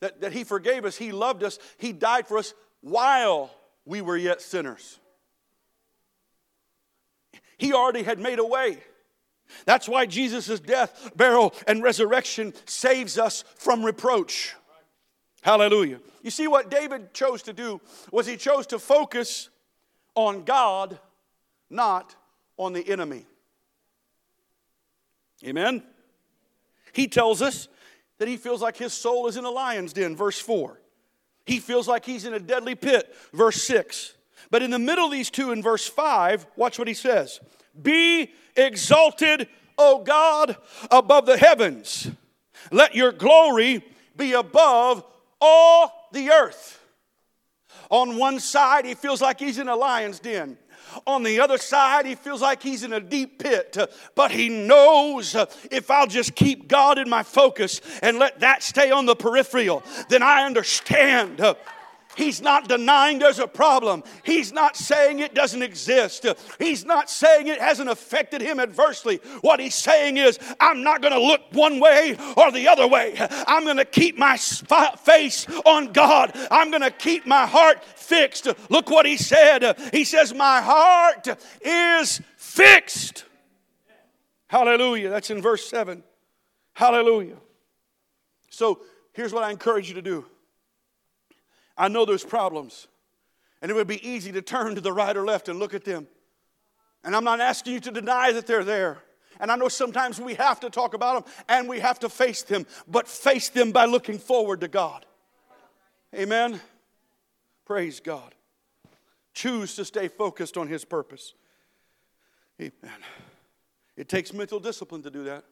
that, 0.01 0.21
that 0.21 0.33
He 0.33 0.43
forgave 0.43 0.85
us, 0.85 0.95
He 0.95 1.11
loved 1.11 1.43
us, 1.43 1.57
He 1.77 1.91
died 1.91 2.27
for 2.27 2.37
us 2.37 2.53
while 2.81 3.49
we 3.85 4.01
were 4.01 4.17
yet 4.17 4.39
sinners. 4.39 4.99
He 7.57 7.73
already 7.73 8.03
had 8.03 8.19
made 8.19 8.37
a 8.37 8.45
way. 8.45 8.83
That's 9.65 9.89
why 9.89 10.05
Jesus' 10.05 10.59
death, 10.59 11.11
burial, 11.15 11.53
and 11.67 11.81
resurrection 11.81 12.53
saves 12.65 13.17
us 13.17 13.43
from 13.57 13.83
reproach. 13.83 14.55
Hallelujah. 15.45 15.99
You 16.23 16.31
see, 16.31 16.47
what 16.47 16.71
David 16.71 17.13
chose 17.13 17.43
to 17.43 17.53
do 17.53 17.79
was 18.11 18.25
he 18.25 18.35
chose 18.35 18.65
to 18.67 18.79
focus 18.79 19.49
on 20.15 20.43
God, 20.43 20.97
not 21.69 22.15
on 22.57 22.73
the 22.73 22.81
enemy. 22.89 23.27
Amen? 25.45 25.83
He 26.93 27.07
tells 27.07 27.43
us 27.43 27.67
that 28.17 28.27
he 28.27 28.37
feels 28.37 28.59
like 28.59 28.75
his 28.75 28.91
soul 28.91 29.27
is 29.27 29.37
in 29.37 29.45
a 29.45 29.51
lion's 29.51 29.93
den, 29.93 30.15
verse 30.15 30.39
4. 30.39 30.81
He 31.45 31.59
feels 31.59 31.87
like 31.87 32.05
he's 32.05 32.25
in 32.25 32.33
a 32.33 32.39
deadly 32.39 32.73
pit, 32.73 33.15
verse 33.31 33.61
6. 33.61 34.15
But 34.49 34.63
in 34.63 34.71
the 34.71 34.79
middle 34.79 35.05
of 35.05 35.11
these 35.11 35.29
two, 35.29 35.51
in 35.51 35.61
verse 35.61 35.87
5, 35.87 36.47
watch 36.55 36.79
what 36.79 36.87
he 36.87 36.95
says 36.95 37.39
Be 37.79 38.31
exalted, 38.55 39.47
O 39.77 39.99
God, 39.99 40.57
above 40.89 41.27
the 41.27 41.37
heavens. 41.37 42.09
Let 42.71 42.95
your 42.95 43.11
glory 43.11 43.85
be 44.17 44.33
above 44.33 45.05
all 45.41 46.09
the 46.11 46.29
earth. 46.29 46.79
On 47.89 48.17
one 48.17 48.39
side, 48.39 48.85
he 48.85 48.95
feels 48.95 49.21
like 49.21 49.39
he's 49.39 49.57
in 49.57 49.67
a 49.67 49.75
lion's 49.75 50.19
den. 50.19 50.57
On 51.05 51.23
the 51.23 51.39
other 51.39 51.57
side, 51.57 52.05
he 52.05 52.15
feels 52.15 52.41
like 52.41 52.63
he's 52.63 52.83
in 52.83 52.93
a 52.93 52.99
deep 52.99 53.39
pit. 53.39 53.77
But 54.15 54.31
he 54.31 54.49
knows 54.49 55.35
if 55.71 55.91
I'll 55.91 56.07
just 56.07 56.35
keep 56.35 56.67
God 56.67 56.97
in 56.97 57.09
my 57.09 57.23
focus 57.23 57.81
and 58.01 58.17
let 58.17 58.39
that 58.39 58.63
stay 58.63 58.91
on 58.91 59.05
the 59.05 59.15
peripheral, 59.15 59.83
then 60.09 60.23
I 60.23 60.45
understand 60.45 61.39
He's 62.15 62.41
not 62.41 62.67
denying 62.67 63.19
there's 63.19 63.39
a 63.39 63.48
problem. 63.48 64.03
He's 64.24 64.51
not 64.51 64.75
saying 64.75 65.19
it 65.19 65.34
doesn't 65.34 65.62
exist. 65.62 66.25
He's 66.60 66.86
not 66.86 67.10
saying 67.10 67.48
it 67.48 67.60
hasn't 67.60 67.89
affected 67.89 68.41
him 68.41 68.60
adversely. 68.60 69.19
What 69.41 69.60
he's 69.60 69.75
saying 69.75 70.17
is, 70.17 70.39
I'm 70.60 70.84
not 70.84 71.01
going 71.01 71.13
to 71.13 71.19
look 71.19 71.41
one 71.51 71.79
way 71.79 72.17
or 72.38 72.51
the 72.51 72.67
other 72.67 72.88
way. 72.88 73.15
I'm 73.48 73.63
going 73.63 73.77
to 73.77 73.86
keep 73.86 74.17
my 74.17 74.38
face 74.38 75.48
on 75.65 75.91
God. 75.91 76.31
I'm 76.51 76.69
going 76.69 76.84
to 76.84 76.91
keep 76.91 77.25
my 77.25 77.45
heart 77.45 77.84
fixed. 77.84 78.48
Look 78.69 78.89
what 78.89 79.05
he 79.05 79.17
said. 79.17 79.77
He 79.91 80.03
says, 80.03 80.34
My 80.34 80.62
heart 80.62 81.27
is 81.62 82.22
fixed. 82.38 83.25
Hallelujah. 84.48 85.10
That's 85.10 85.29
in 85.29 85.41
verse 85.41 85.67
7. 85.67 86.03
Hallelujah. 86.74 87.38
So 88.50 88.81
here's 89.13 89.34
what 89.34 89.43
I 89.43 89.51
encourage 89.51 89.88
you 89.89 89.95
to 89.95 90.01
do 90.01 90.25
I 91.77 91.88
know 91.88 92.05
there's 92.05 92.24
problems. 92.24 92.88
And 93.62 93.72
it 93.72 93.74
would 93.74 93.88
be 93.88 94.08
easy 94.08 94.32
to 94.34 94.41
turn 94.41 94.75
to 94.75 94.82
the 94.82 94.94
right 94.94 95.15
or 95.15 95.25
left 95.25 95.50
and 95.50 95.58
look 95.60 95.74
at 95.74 95.86
them 95.86 96.08
And 97.05 97.15
I'm 97.15 97.24
not 97.24 97.39
asking 97.39 97.74
you 97.74 97.79
to 97.82 97.91
deny 97.91 98.32
that 98.32 98.48
they're 98.48 98.63
there. 98.63 98.98
And 99.39 99.51
I 99.51 99.55
know 99.55 99.67
sometimes 99.67 100.20
we 100.20 100.34
have 100.36 100.60
to 100.62 100.70
talk 100.70 100.94
about 100.94 101.25
them 101.25 101.34
and 101.48 101.70
we 101.70 101.79
have 101.79 102.00
to 102.00 102.10
face 102.10 102.41
them, 102.41 102.65
but 102.88 103.08
face 103.08 103.50
them 103.50 103.72
by 103.72 103.86
looking 103.86 104.17
forward 104.17 104.62
to 104.62 104.67
God. 104.67 105.05
Amen. 106.13 106.60
Praise 107.65 108.00
God. 108.00 108.34
Choose 109.34 109.75
to 109.75 109.86
stay 109.86 110.08
focused 110.08 110.58
on 110.58 110.67
His 110.67 110.84
purpose. 110.84 111.34
Amen. 112.60 113.00
It 113.98 114.10
takes 114.10 114.34
mental 114.34 114.60
discipline 114.60 115.03
to 115.03 115.12
do 115.12 115.25
that. 115.25 115.44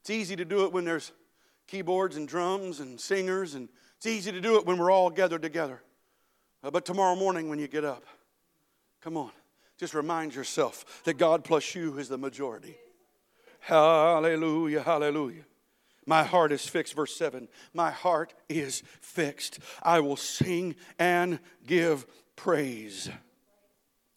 It's 0.00 0.10
easy 0.10 0.36
to 0.36 0.44
do 0.44 0.64
it 0.64 0.72
when 0.72 0.84
there's 0.84 1.12
keyboards 1.66 2.16
and 2.16 2.26
drums 2.26 2.80
and 2.80 2.98
singers, 2.98 3.54
and 3.54 3.68
it's 3.98 4.06
easy 4.06 4.30
to 4.30 4.40
do 4.40 4.56
it 4.56 4.64
when 4.64 4.78
we're 4.78 4.92
all 4.92 5.10
gathered 5.10 5.42
together. 5.42 5.82
Uh, 6.62 6.70
but 6.70 6.84
tomorrow 6.84 7.16
morning 7.16 7.48
when 7.48 7.58
you 7.58 7.66
get 7.66 7.84
up, 7.84 8.04
come 9.02 9.16
on, 9.16 9.30
just 9.76 9.92
remind 9.92 10.34
yourself 10.34 11.02
that 11.04 11.18
God 11.18 11.42
plus 11.44 11.74
you 11.74 11.98
is 11.98 12.08
the 12.08 12.16
majority. 12.16 12.76
Hallelujah, 13.60 14.82
hallelujah. 14.82 15.44
My 16.06 16.22
heart 16.22 16.52
is 16.52 16.66
fixed, 16.66 16.94
verse 16.94 17.14
7. 17.16 17.48
My 17.74 17.90
heart 17.90 18.32
is 18.48 18.82
fixed. 19.00 19.58
I 19.82 20.00
will 20.00 20.16
sing 20.16 20.76
and 20.98 21.40
give 21.66 22.06
praise. 22.34 23.10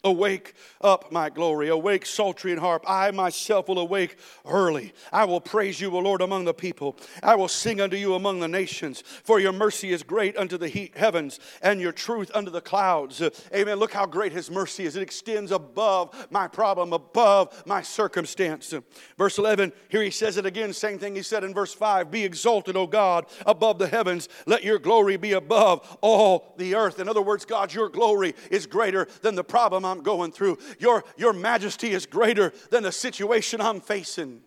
Awake 0.03 0.55
up, 0.81 1.11
my 1.11 1.29
glory. 1.29 1.69
Awake, 1.69 2.07
psaltery 2.07 2.51
and 2.51 2.59
harp. 2.59 2.83
I 2.87 3.11
myself 3.11 3.67
will 3.67 3.77
awake 3.77 4.17
early. 4.47 4.93
I 5.11 5.25
will 5.25 5.39
praise 5.39 5.79
you, 5.79 5.95
O 5.95 5.99
Lord, 5.99 6.21
among 6.21 6.45
the 6.45 6.55
people. 6.55 6.97
I 7.21 7.35
will 7.35 7.47
sing 7.47 7.79
unto 7.79 7.95
you 7.95 8.15
among 8.15 8.39
the 8.39 8.47
nations. 8.47 9.03
For 9.23 9.39
your 9.39 9.51
mercy 9.51 9.91
is 9.91 10.01
great 10.01 10.35
unto 10.37 10.57
the 10.57 10.91
heavens, 10.95 11.39
and 11.61 11.79
your 11.79 11.91
truth 11.91 12.31
unto 12.33 12.49
the 12.49 12.61
clouds. 12.61 13.21
Amen. 13.53 13.77
Look 13.77 13.93
how 13.93 14.07
great 14.07 14.31
his 14.31 14.49
mercy 14.49 14.85
is. 14.85 14.95
It 14.95 15.03
extends 15.03 15.51
above 15.51 16.27
my 16.31 16.47
problem, 16.47 16.93
above 16.93 17.61
my 17.67 17.83
circumstance. 17.83 18.73
Verse 19.19 19.37
11, 19.37 19.71
here 19.89 20.01
he 20.01 20.09
says 20.09 20.37
it 20.37 20.47
again, 20.47 20.73
same 20.73 20.97
thing 20.97 21.15
he 21.15 21.21
said 21.21 21.43
in 21.43 21.53
verse 21.53 21.75
5 21.75 22.09
Be 22.09 22.23
exalted, 22.23 22.75
O 22.75 22.87
God, 22.87 23.27
above 23.45 23.77
the 23.77 23.87
heavens. 23.87 24.29
Let 24.47 24.63
your 24.63 24.79
glory 24.79 25.17
be 25.17 25.33
above 25.33 25.97
all 26.01 26.55
the 26.57 26.73
earth. 26.73 26.99
In 26.99 27.07
other 27.07 27.21
words, 27.21 27.45
God, 27.45 27.71
your 27.71 27.87
glory 27.87 28.33
is 28.49 28.65
greater 28.65 29.07
than 29.21 29.35
the 29.35 29.43
problem 29.43 29.85
I'm 29.91 30.01
going 30.01 30.31
through. 30.31 30.57
Your, 30.79 31.03
your 31.17 31.33
majesty 31.33 31.91
is 31.91 32.05
greater 32.05 32.51
than 32.71 32.83
the 32.83 32.91
situation 32.91 33.61
I'm 33.61 33.81
facing. 33.81 34.41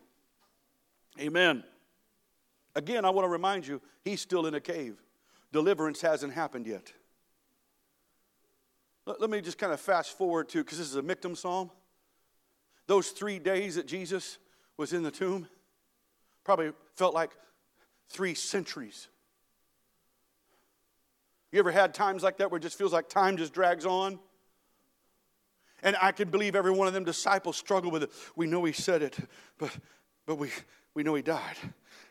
Amen. 1.20 1.62
Again, 2.74 3.04
I 3.04 3.10
want 3.10 3.24
to 3.26 3.30
remind 3.30 3.66
you, 3.66 3.80
he's 4.04 4.20
still 4.20 4.46
in 4.46 4.54
a 4.54 4.60
cave. 4.60 5.00
Deliverance 5.52 6.00
hasn't 6.00 6.32
happened 6.32 6.66
yet. 6.66 6.92
Let, 9.06 9.20
let 9.20 9.30
me 9.30 9.40
just 9.40 9.58
kind 9.58 9.72
of 9.72 9.80
fast 9.80 10.18
forward 10.18 10.48
to, 10.48 10.64
because 10.64 10.78
this 10.78 10.88
is 10.88 10.96
a 10.96 11.02
Michtam 11.02 11.36
psalm. 11.36 11.70
Those 12.86 13.10
three 13.10 13.38
days 13.38 13.76
that 13.76 13.86
Jesus 13.86 14.38
was 14.76 14.92
in 14.92 15.02
the 15.02 15.10
tomb 15.10 15.46
probably 16.42 16.72
felt 16.96 17.14
like 17.14 17.30
three 18.08 18.34
centuries. 18.34 19.08
You 21.52 21.60
ever 21.60 21.70
had 21.70 21.94
times 21.94 22.24
like 22.24 22.38
that 22.38 22.50
where 22.50 22.58
it 22.58 22.62
just 22.62 22.76
feels 22.76 22.92
like 22.92 23.08
time 23.08 23.36
just 23.36 23.52
drags 23.52 23.86
on? 23.86 24.18
And 25.84 25.96
I 26.00 26.12
can 26.12 26.30
believe 26.30 26.56
every 26.56 26.72
one 26.72 26.88
of 26.88 26.94
them 26.94 27.04
disciples 27.04 27.56
struggled 27.56 27.92
with 27.92 28.02
it. 28.04 28.10
We 28.34 28.46
know 28.46 28.64
he 28.64 28.72
said 28.72 29.02
it, 29.02 29.16
but, 29.58 29.70
but 30.26 30.36
we, 30.36 30.48
we 30.94 31.02
know 31.02 31.14
he 31.14 31.22
died. 31.22 31.56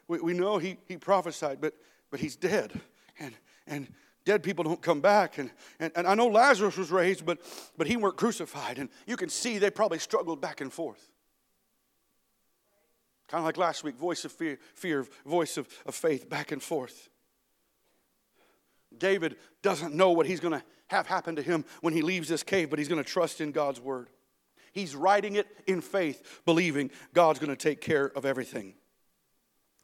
We, 0.08 0.20
we 0.20 0.34
know 0.34 0.60
he, 0.60 0.78
he 0.86 0.96
prophesied, 0.96 1.60
but, 1.60 1.74
but 2.12 2.20
he's 2.20 2.36
dead. 2.36 2.72
And, 3.20 3.34
and 3.66 3.92
dead 4.26 4.44
people 4.44 4.64
don't 4.64 4.82
come 4.82 5.02
back. 5.02 5.40
And, 5.40 5.50
and, 5.80 5.92
and 5.96 6.08
I 6.08 6.14
know 6.14 6.28
Lazarus 6.28 6.78
was 6.78 6.92
raised, 6.92 7.26
but, 7.26 7.40
but 7.76 7.88
he 7.88 7.98
weren't 7.98 8.16
crucified. 8.16 8.78
And 8.78 8.90
you 9.08 9.18
can 9.18 9.30
see 9.30 9.58
they 9.58 9.72
probably 9.72 10.00
struggled 10.00 10.40
back 10.40 10.62
and 10.62 10.72
forth. 10.72 11.10
Kind 13.28 13.40
of 13.40 13.46
like 13.46 13.58
last 13.58 13.84
week, 13.84 13.98
voice 13.98 14.24
of 14.24 14.32
fear, 14.32 14.60
fear 14.76 15.08
voice 15.26 15.58
of, 15.58 15.68
of 15.88 15.96
faith, 15.96 16.30
back 16.30 16.52
and 16.52 16.62
forth. 16.62 17.10
David 18.96 19.38
doesn't 19.64 19.96
know 19.96 20.12
what 20.12 20.28
he's 20.28 20.40
going 20.40 20.54
to 20.54 20.64
have 20.94 21.08
happen 21.08 21.36
to 21.36 21.42
him 21.42 21.66
when 21.82 21.94
he 21.94 22.02
leaves 22.02 22.30
this 22.30 22.44
cave, 22.44 22.70
but 22.70 22.80
he's 22.80 22.88
going 22.88 23.04
to 23.04 23.10
trust 23.10 23.42
in 23.42 23.52
God's 23.52 23.82
word. 23.82 24.08
He's 24.72 24.96
writing 24.96 25.36
it 25.36 25.48
in 25.68 25.82
faith, 25.82 26.42
believing 26.46 26.90
God's 27.14 27.40
going 27.40 27.50
to 27.50 27.56
take 27.56 27.82
care 27.82 28.12
of 28.16 28.26
everything. 28.26 28.76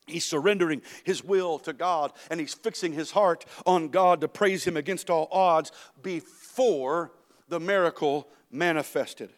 He's 0.08 0.26
surrendering 0.26 0.82
his 1.04 1.24
will 1.24 1.60
to 1.60 1.74
God 1.74 2.14
and 2.32 2.40
he's 2.40 2.56
fixing 2.56 2.94
his 2.94 3.12
heart 3.12 3.46
on 3.66 3.90
God 3.90 4.22
to 4.22 4.28
praise 4.28 4.64
him 4.64 4.76
against 4.78 5.10
all 5.10 5.28
odds 5.32 5.72
before 6.02 7.12
the 7.48 7.60
miracle 7.60 8.28
manifested. 8.50 9.32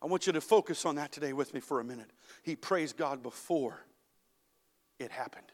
I 0.00 0.06
want 0.06 0.26
you 0.26 0.32
to 0.32 0.40
focus 0.40 0.86
on 0.86 0.94
that 0.94 1.12
today 1.12 1.32
with 1.32 1.52
me 1.52 1.60
for 1.60 1.80
a 1.80 1.84
minute. 1.84 2.10
He 2.42 2.56
praised 2.56 2.96
God 2.96 3.22
before 3.22 3.84
it 4.98 5.10
happened. 5.10 5.52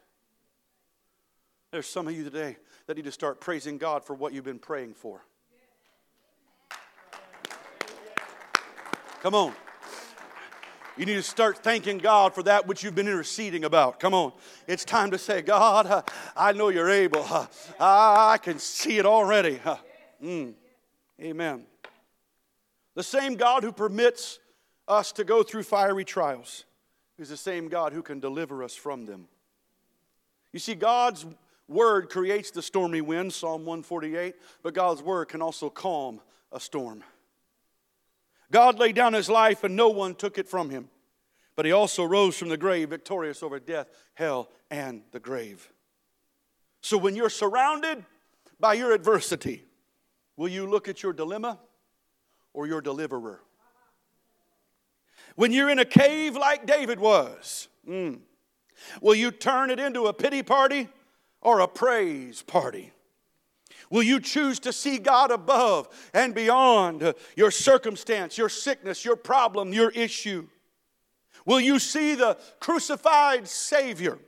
There's 1.75 1.89
some 1.89 2.07
of 2.07 2.15
you 2.15 2.23
today 2.23 2.57
that 2.87 2.97
need 2.97 3.07
to 3.07 3.11
start 3.11 3.41
praising 3.41 3.79
God 3.79 4.05
for 4.05 4.15
what 4.15 4.33
you've 4.33 4.45
been 4.45 4.61
praying 4.61 4.95
for. 4.95 5.25
Come 9.25 9.35
on. 9.35 9.53
You 10.97 11.05
need 11.05 11.17
to 11.17 11.23
start 11.25 11.65
thanking 11.65 11.99
God 11.99 12.33
for 12.33 12.45
that 12.45 12.69
which 12.69 12.85
you've 12.85 12.95
been 12.95 13.09
interceding 13.09 13.65
about. 13.65 13.99
Come 13.99 14.15
on. 14.15 14.35
It's 14.69 14.85
time 14.85 15.11
to 15.11 15.19
say, 15.19 15.43
God, 15.43 15.89
uh, 15.89 16.03
I 16.37 16.53
know 16.53 16.69
you're 16.69 16.91
able. 16.91 17.25
Uh, 17.25 17.47
I 17.81 18.39
can 18.41 18.61
see 18.61 18.99
it 18.99 19.05
already. 19.05 19.61
Uh, 19.65 19.75
mm. 20.23 20.55
Amen. 21.21 21.67
The 22.95 23.03
same 23.03 23.35
God 23.35 23.65
who 23.65 23.73
permits 23.73 24.39
us 24.87 25.11
to 25.11 25.25
go 25.25 25.43
through 25.43 25.65
fiery 25.65 26.05
trials 26.05 26.67
is 27.19 27.31
the 27.31 27.37
same 27.37 27.67
God 27.67 27.93
who 27.93 28.03
can 28.03 28.21
deliver 28.21 28.63
us 28.63 28.77
from 28.77 29.07
them. 29.07 29.27
You 30.53 30.61
see, 30.61 30.77
God's 30.77 31.27
word 31.69 32.11
creates 32.11 32.51
the 32.51 32.63
stormy 32.63 33.01
wind, 33.01 33.33
Psalm 33.33 33.65
148, 33.65 34.35
but 34.63 34.75
God's 34.75 35.03
word 35.03 35.27
can 35.27 35.43
also 35.43 35.71
calm 35.71 36.21
a 36.53 36.61
storm. 36.61 37.03
God 38.51 38.79
laid 38.79 38.95
down 38.95 39.13
his 39.13 39.29
life 39.29 39.65
and 39.65 39.75
no 39.75 39.89
one 39.89 40.15
took 40.15 40.39
it 40.39 40.49
from 40.49 40.71
him, 40.71 40.89
but 41.57 41.65
he 41.65 41.73
also 41.73 42.05
rose 42.05 42.37
from 42.37 42.49
the 42.49 42.57
grave 42.57 42.91
victorious 42.91 43.43
over 43.43 43.59
death, 43.59 43.89
hell, 44.15 44.51
and 44.71 45.03
the 45.13 45.21
grave. 45.21 45.71
So 46.81 46.99
when 46.99 47.17
you're 47.17 47.31
surrounded 47.31 48.05
by 48.61 48.75
your 48.75 48.93
adversity, 48.93 49.65
will 50.37 50.49
you 50.49 50.69
look 50.69 50.89
at 50.89 51.03
your 51.03 51.13
dilemma 51.13 51.59
or 52.53 52.67
your 52.67 52.81
deliverer? 52.81 53.41
When 55.37 55.51
you're 55.51 55.71
in 55.71 55.79
a 55.79 55.85
cave 55.85 56.37
like 56.37 56.67
David 56.67 57.01
was, 57.01 57.69
mm, 57.89 58.21
will 59.01 59.15
you 59.15 59.31
turn 59.31 59.71
it 59.71 59.81
into 59.81 60.07
a 60.07 60.13
pity 60.13 60.43
party 60.43 60.89
or 61.45 61.61
a 61.61 61.69
praise 61.69 62.43
party? 62.43 62.91
Will 63.91 64.03
you 64.03 64.19
choose 64.19 64.59
to 64.61 64.73
see 64.73 64.99
God 64.99 65.31
above 65.31 65.89
and 66.13 66.35
beyond 66.35 67.15
your 67.37 67.51
circumstance, 67.51 68.37
your 68.37 68.49
sickness, 68.49 69.05
your 69.05 69.15
problem, 69.15 69.73
your 69.73 69.91
issue? 69.91 70.49
Will 71.47 71.61
you 71.61 71.79
see 71.79 72.15
the 72.15 72.39
crucified 72.59 73.47
Savior 73.47 74.19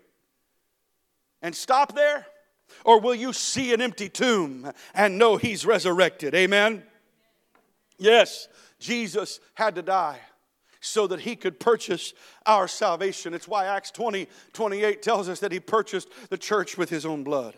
and 1.42 1.55
stop 1.55 1.94
there? 1.94 2.26
Or 2.85 3.00
will 3.00 3.14
you 3.14 3.33
see 3.33 3.72
an 3.72 3.81
empty 3.81 4.09
tomb 4.09 4.70
and 4.94 5.18
know 5.18 5.37
He's 5.37 5.64
resurrected? 5.64 6.35
Amen? 6.35 6.83
Yes, 7.98 8.48
Jesus 8.79 9.40
had 9.55 9.74
to 9.76 9.83
die 9.83 10.20
so 10.87 11.07
that 11.07 11.20
he 11.20 11.37
could 11.37 11.59
purchase 11.59 12.14
our 12.46 12.68
salvation. 12.68 13.35
It's 13.35 13.49
why 13.49 13.66
Acts 13.66 13.90
20 13.90 14.29
28 14.53 15.03
tells 15.03 15.29
us 15.29 15.40
that 15.40 15.53
he 15.53 15.61
purchased 15.61 16.09
the 16.31 16.38
church 16.38 16.79
with 16.79 16.90
his 16.90 17.05
own 17.05 17.25
blood. 17.25 17.55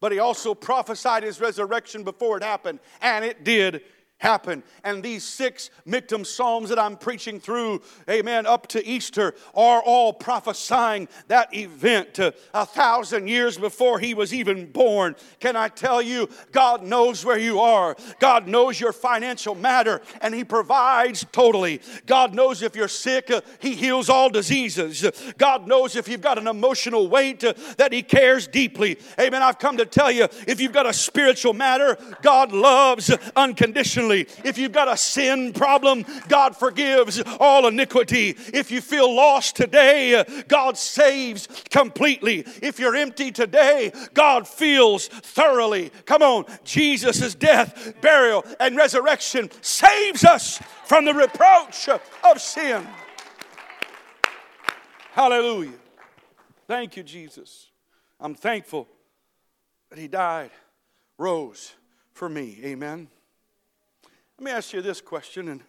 But 0.00 0.12
he 0.12 0.18
also 0.18 0.54
prophesied 0.54 1.24
his 1.24 1.40
resurrection 1.40 2.04
before 2.04 2.36
it 2.36 2.42
happened, 2.42 2.78
and 3.00 3.24
it 3.24 3.42
did 3.42 3.82
happen. 4.18 4.64
And 4.82 5.02
these 5.02 5.24
six 5.24 5.70
Michtam 5.86 6.26
Psalms 6.26 6.68
that 6.68 6.78
I'm 6.78 6.96
preaching 6.96 7.38
through, 7.38 7.82
amen, 8.10 8.46
up 8.46 8.66
to 8.68 8.84
Easter, 8.84 9.34
are 9.54 9.80
all 9.82 10.12
prophesying 10.12 11.08
that 11.28 11.54
event 11.54 12.18
uh, 12.18 12.32
a 12.52 12.66
thousand 12.66 13.28
years 13.28 13.56
before 13.56 13.98
he 14.00 14.14
was 14.14 14.34
even 14.34 14.70
born. 14.70 15.14
Can 15.40 15.56
I 15.56 15.68
tell 15.68 16.02
you, 16.02 16.28
God 16.52 16.82
knows 16.82 17.24
where 17.24 17.38
you 17.38 17.60
are. 17.60 17.96
God 18.18 18.48
knows 18.48 18.80
your 18.80 18.92
financial 18.92 19.54
matter, 19.54 20.02
and 20.20 20.34
he 20.34 20.44
provides 20.44 21.24
totally. 21.30 21.80
God 22.06 22.34
knows 22.34 22.62
if 22.62 22.74
you're 22.74 22.88
sick, 22.88 23.30
uh, 23.30 23.40
he 23.60 23.74
heals 23.74 24.08
all 24.08 24.28
diseases. 24.28 25.08
God 25.38 25.68
knows 25.68 25.94
if 25.94 26.08
you've 26.08 26.20
got 26.20 26.38
an 26.38 26.48
emotional 26.48 27.08
weight 27.08 27.44
uh, 27.44 27.54
that 27.76 27.92
he 27.92 28.02
cares 28.02 28.48
deeply. 28.48 28.98
Amen. 29.20 29.42
I've 29.42 29.60
come 29.60 29.76
to 29.76 29.86
tell 29.86 30.10
you, 30.10 30.24
if 30.46 30.60
you've 30.60 30.72
got 30.72 30.86
a 30.86 30.92
spiritual 30.92 31.54
matter, 31.54 31.96
God 32.20 32.52
loves 32.52 33.10
unconditionally 33.36 34.07
If 34.12 34.58
you've 34.58 34.72
got 34.72 34.88
a 34.88 34.96
sin 34.96 35.52
problem, 35.52 36.04
God 36.28 36.56
forgives 36.56 37.22
all 37.40 37.66
iniquity. 37.66 38.36
If 38.52 38.70
you 38.70 38.80
feel 38.80 39.14
lost 39.14 39.56
today, 39.56 40.24
God 40.48 40.76
saves 40.76 41.48
completely. 41.70 42.44
If 42.62 42.78
you're 42.78 42.96
empty 42.96 43.30
today, 43.30 43.92
God 44.14 44.46
feels 44.46 45.08
thoroughly. 45.08 45.90
Come 46.06 46.22
on, 46.22 46.44
Jesus' 46.64 47.34
death, 47.34 47.94
burial, 48.00 48.44
and 48.60 48.76
resurrection 48.76 49.50
saves 49.60 50.24
us 50.24 50.60
from 50.84 51.04
the 51.04 51.14
reproach 51.14 51.88
of 51.88 52.40
sin. 52.40 52.86
Hallelujah. 55.12 55.72
Thank 56.66 56.96
you, 56.96 57.02
Jesus. 57.02 57.66
I'm 58.20 58.34
thankful 58.34 58.88
that 59.90 59.98
He 59.98 60.08
died, 60.08 60.50
rose 61.16 61.74
for 62.12 62.28
me. 62.28 62.60
Amen. 62.64 63.08
Let 64.38 64.44
me 64.44 64.50
ask 64.52 64.72
you 64.72 64.80
this 64.80 65.00
question, 65.00 65.48
and 65.48 65.60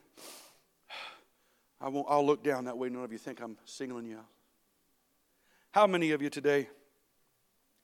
I 1.82 1.90
won't, 1.90 2.06
I'll 2.08 2.24
look 2.24 2.44
down 2.44 2.66
that 2.66 2.78
way. 2.78 2.88
None 2.90 3.04
of 3.04 3.12
you 3.12 3.18
think 3.18 3.42
I'm 3.42 3.58
singling 3.66 4.06
you 4.06 4.18
out. 4.18 4.28
How 5.72 5.88
many 5.88 6.12
of 6.12 6.22
you 6.22 6.30
today 6.30 6.70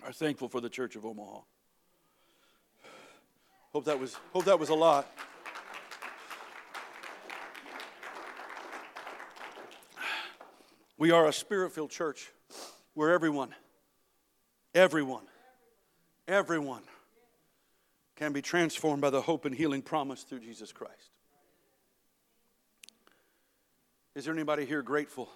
are 0.04 0.14
thankful 0.14 0.48
for 0.48 0.62
the 0.62 0.70
Church 0.70 0.96
of 0.96 1.04
Omaha? 1.04 1.40
Hope 3.74 3.86
that 3.86 4.00
was, 4.00 4.16
hope 4.32 4.46
that 4.46 4.60
was 4.60 4.70
a 4.70 4.76
lot. 4.76 5.12
We 11.00 11.10
are 11.10 11.28
a 11.28 11.34
spirit 11.34 11.72
filled 11.72 11.90
church 11.90 12.32
where 12.94 13.12
everyone, 13.12 13.56
everyone, 14.76 15.26
everyone 16.28 16.84
can 18.16 18.32
be 18.34 18.42
transformed 18.42 19.02
by 19.02 19.10
the 19.10 19.22
hope 19.22 19.46
and 19.46 19.54
healing 19.54 19.82
promise 19.82 20.24
through 20.24 20.40
Jesus 20.40 20.72
Christ. 20.72 21.12
Is 24.16 24.26
there 24.26 24.34
anybody 24.34 24.66
here 24.66 24.82
grateful 24.82 25.30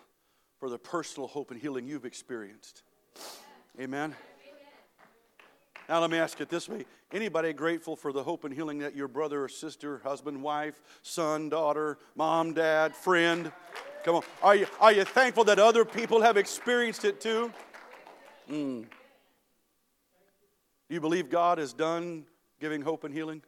for 0.59 0.69
the 0.69 0.77
personal 0.77 1.27
hope 1.27 1.51
and 1.51 1.59
healing 1.59 1.87
you've 1.87 2.05
experienced? 2.05 2.83
Amen. 3.79 4.15
Now 5.89 5.99
let 5.99 6.09
me 6.09 6.17
ask 6.17 6.39
it 6.39 6.49
this 6.49 6.69
way. 6.69 6.85
Anybody 7.11 7.51
grateful 7.51 7.95
for 7.95 8.13
the 8.13 8.23
hope 8.23 8.45
and 8.45 8.53
healing 8.53 8.79
that 8.79 8.95
your 8.95 9.07
brother 9.07 9.43
or 9.43 9.49
sister, 9.49 9.99
husband, 10.03 10.41
wife, 10.41 10.79
son, 11.01 11.49
daughter, 11.49 11.97
mom, 12.15 12.53
dad, 12.53 12.95
friend, 12.95 13.51
Come 14.03 14.15
on. 14.15 14.23
Are 14.41 14.55
you, 14.55 14.67
are 14.79 14.93
you 14.93 15.03
thankful 15.03 15.43
that 15.45 15.59
other 15.59 15.83
people 15.83 16.21
have 16.21 16.37
experienced 16.37 17.03
it 17.03 17.19
too? 17.19 17.51
Mm. 18.49 18.83
Do 18.83 18.87
you 20.87 21.01
believe 21.01 21.29
God 21.29 21.57
has 21.57 21.73
done 21.73 22.25
giving 22.59 22.81
hope 22.81 23.03
and 23.03 23.13
healing? 23.13 23.41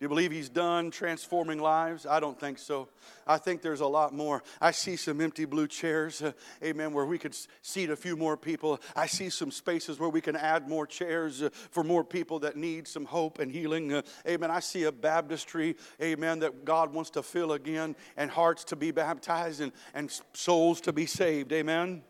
Do 0.00 0.04
you 0.04 0.08
believe 0.08 0.32
He's 0.32 0.48
done 0.48 0.90
transforming 0.90 1.60
lives? 1.60 2.04
I 2.04 2.18
don't 2.18 2.38
think 2.38 2.58
so. 2.58 2.88
I 3.28 3.38
think 3.38 3.62
there's 3.62 3.80
a 3.80 3.86
lot 3.86 4.12
more. 4.12 4.42
I 4.60 4.72
see 4.72 4.96
some 4.96 5.20
empty 5.20 5.44
blue 5.44 5.68
chairs, 5.68 6.20
uh, 6.20 6.32
amen, 6.64 6.92
where 6.92 7.06
we 7.06 7.16
could 7.16 7.36
seat 7.62 7.90
a 7.90 7.96
few 7.96 8.16
more 8.16 8.36
people. 8.36 8.80
I 8.96 9.06
see 9.06 9.30
some 9.30 9.52
spaces 9.52 10.00
where 10.00 10.08
we 10.08 10.20
can 10.20 10.34
add 10.34 10.68
more 10.68 10.84
chairs 10.84 11.42
uh, 11.42 11.50
for 11.70 11.84
more 11.84 12.02
people 12.02 12.40
that 12.40 12.56
need 12.56 12.88
some 12.88 13.04
hope 13.04 13.38
and 13.38 13.52
healing. 13.52 13.92
Uh, 13.92 14.02
amen. 14.26 14.50
I 14.50 14.58
see 14.58 14.82
a 14.82 14.92
baptistry, 14.92 15.76
amen, 16.02 16.40
that 16.40 16.64
God 16.64 16.92
wants 16.92 17.10
to 17.10 17.22
fill 17.22 17.52
again, 17.52 17.94
and 18.16 18.32
hearts 18.32 18.64
to 18.64 18.76
be 18.76 18.90
baptized 18.90 19.60
and, 19.60 19.70
and 19.94 20.10
souls 20.32 20.80
to 20.82 20.92
be 20.92 21.06
saved. 21.06 21.52
Amen. 21.52 21.78
amen. 21.78 22.02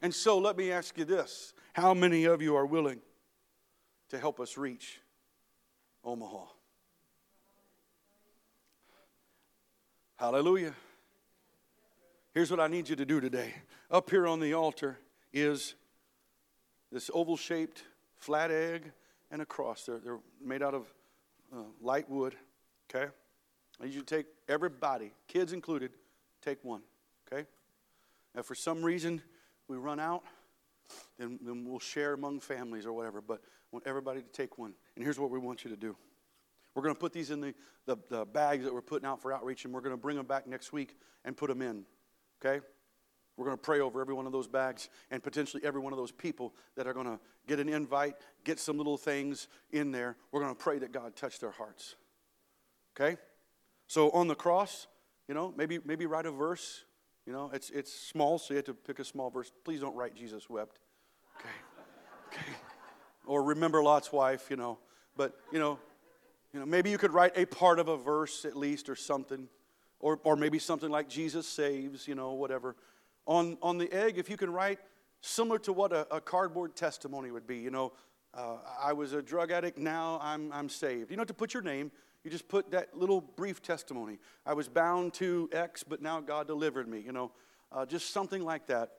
And 0.00 0.14
so 0.14 0.38
let 0.38 0.56
me 0.56 0.72
ask 0.72 0.96
you 0.96 1.04
this 1.04 1.52
how 1.74 1.92
many 1.92 2.24
of 2.24 2.40
you 2.40 2.56
are 2.56 2.66
willing 2.66 3.00
to 4.08 4.18
help 4.18 4.40
us 4.40 4.56
reach 4.56 5.00
Omaha? 6.04 6.44
Hallelujah. 10.16 10.74
Here's 12.32 12.50
what 12.50 12.60
I 12.60 12.66
need 12.66 12.88
you 12.88 12.96
to 12.96 13.06
do 13.06 13.20
today. 13.20 13.54
Up 13.90 14.10
here 14.10 14.26
on 14.26 14.40
the 14.40 14.54
altar 14.54 14.98
is 15.32 15.74
this 16.92 17.10
oval 17.12 17.36
shaped 17.36 17.84
flat 18.16 18.50
egg 18.50 18.92
and 19.30 19.40
a 19.42 19.46
cross. 19.46 19.84
They're, 19.84 19.98
they're 19.98 20.20
made 20.44 20.62
out 20.62 20.74
of 20.74 20.92
uh, 21.52 21.62
light 21.80 22.08
wood. 22.08 22.34
Okay? 22.88 23.10
I 23.80 23.84
need 23.84 23.94
you 23.94 24.00
to 24.00 24.06
take 24.06 24.26
everybody, 24.48 25.12
kids 25.26 25.52
included, 25.52 25.92
take 26.42 26.62
one. 26.64 26.82
Okay? 27.26 27.46
Now, 28.34 28.42
for 28.42 28.54
some 28.54 28.84
reason 28.84 29.22
we 29.68 29.76
run 29.76 29.98
out, 29.98 30.22
then, 31.18 31.38
then 31.42 31.64
we'll 31.64 31.78
share 31.78 32.12
among 32.14 32.40
families 32.40 32.86
or 32.86 32.92
whatever. 32.92 33.20
But 33.20 33.40
I 33.44 33.48
want 33.72 33.86
everybody 33.86 34.20
to 34.20 34.28
take 34.28 34.58
one. 34.58 34.74
And 34.96 35.04
here's 35.04 35.18
what 35.18 35.30
we 35.30 35.38
want 35.38 35.64
you 35.64 35.70
to 35.70 35.76
do. 35.76 35.96
We're 36.74 36.82
going 36.82 36.94
to 36.94 37.00
put 37.00 37.12
these 37.12 37.30
in 37.30 37.40
the, 37.40 37.54
the, 37.86 37.96
the, 38.08 38.24
bags 38.24 38.64
that 38.64 38.74
we're 38.74 38.82
putting 38.82 39.06
out 39.06 39.22
for 39.22 39.32
outreach, 39.32 39.64
and 39.64 39.72
we're 39.72 39.80
going 39.80 39.94
to 39.94 40.00
bring 40.00 40.16
them 40.16 40.26
back 40.26 40.46
next 40.46 40.72
week 40.72 40.96
and 41.24 41.36
put 41.36 41.48
them 41.48 41.62
in. 41.62 41.84
Okay? 42.44 42.64
We're 43.36 43.46
going 43.46 43.56
to 43.56 43.62
pray 43.62 43.80
over 43.80 44.00
every 44.00 44.14
one 44.14 44.26
of 44.26 44.32
those 44.32 44.48
bags 44.48 44.88
and 45.10 45.22
potentially 45.22 45.64
every 45.64 45.80
one 45.80 45.92
of 45.92 45.98
those 45.98 46.12
people 46.12 46.54
that 46.76 46.86
are 46.86 46.92
going 46.92 47.06
to 47.06 47.18
get 47.46 47.60
an 47.60 47.68
invite, 47.68 48.14
get 48.44 48.58
some 48.58 48.76
little 48.76 48.96
things 48.96 49.48
in 49.72 49.92
there. 49.92 50.16
We're 50.32 50.40
going 50.40 50.54
to 50.54 50.60
pray 50.60 50.78
that 50.78 50.92
God 50.92 51.16
touch 51.16 51.40
their 51.40 51.50
hearts. 51.50 51.96
Okay? 52.96 53.16
So 53.86 54.10
on 54.10 54.28
the 54.28 54.34
cross, 54.34 54.86
you 55.28 55.34
know, 55.34 55.52
maybe 55.56 55.78
maybe 55.84 56.06
write 56.06 56.26
a 56.26 56.30
verse. 56.30 56.84
You 57.26 57.32
know, 57.32 57.50
it's 57.52 57.70
it's 57.70 57.92
small, 57.92 58.38
so 58.38 58.52
you 58.52 58.56
have 58.56 58.66
to 58.66 58.74
pick 58.74 58.98
a 58.98 59.04
small 59.04 59.30
verse. 59.30 59.50
Please 59.64 59.80
don't 59.80 59.96
write 59.96 60.14
Jesus 60.14 60.50
wept. 60.50 60.78
Okay. 61.38 61.48
Okay. 62.32 62.52
Or 63.26 63.42
remember 63.42 63.82
Lot's 63.82 64.12
wife, 64.12 64.48
you 64.50 64.56
know. 64.56 64.78
But, 65.16 65.36
you 65.52 65.58
know, 65.58 65.78
you 66.52 66.60
know, 66.60 66.66
maybe 66.66 66.90
you 66.90 66.98
could 66.98 67.12
write 67.12 67.32
a 67.36 67.46
part 67.46 67.78
of 67.78 67.88
a 67.88 67.96
verse 67.96 68.44
at 68.44 68.56
least 68.56 68.88
or 68.88 68.96
something. 68.96 69.48
Or, 70.00 70.20
or 70.24 70.36
maybe 70.36 70.58
something 70.58 70.90
like 70.90 71.08
Jesus 71.08 71.46
saves, 71.46 72.06
you 72.06 72.14
know, 72.14 72.32
whatever. 72.32 72.76
On, 73.26 73.56
on 73.62 73.78
the 73.78 73.90
egg, 73.90 74.18
if 74.18 74.28
you 74.28 74.36
can 74.36 74.52
write 74.52 74.78
similar 75.22 75.58
to 75.60 75.72
what 75.72 75.92
a, 75.92 76.06
a 76.14 76.20
cardboard 76.20 76.76
testimony 76.76 77.30
would 77.30 77.46
be, 77.46 77.56
you 77.56 77.70
know, 77.70 77.92
uh, 78.34 78.56
I 78.82 78.92
was 78.92 79.12
a 79.12 79.22
drug 79.22 79.50
addict, 79.50 79.78
now 79.78 80.18
I'm, 80.22 80.52
I'm 80.52 80.68
saved. 80.68 81.10
You 81.10 81.16
know, 81.16 81.24
to 81.24 81.32
put 81.32 81.54
your 81.54 81.62
name, 81.62 81.90
you 82.22 82.30
just 82.30 82.48
put 82.48 82.70
that 82.72 82.96
little 82.96 83.20
brief 83.20 83.62
testimony. 83.62 84.18
I 84.44 84.52
was 84.52 84.68
bound 84.68 85.14
to 85.14 85.48
X, 85.52 85.84
but 85.84 86.02
now 86.02 86.20
God 86.20 86.46
delivered 86.46 86.88
me, 86.88 87.00
you 87.00 87.12
know, 87.12 87.32
uh, 87.72 87.86
just 87.86 88.10
something 88.10 88.44
like 88.44 88.66
that 88.66 88.92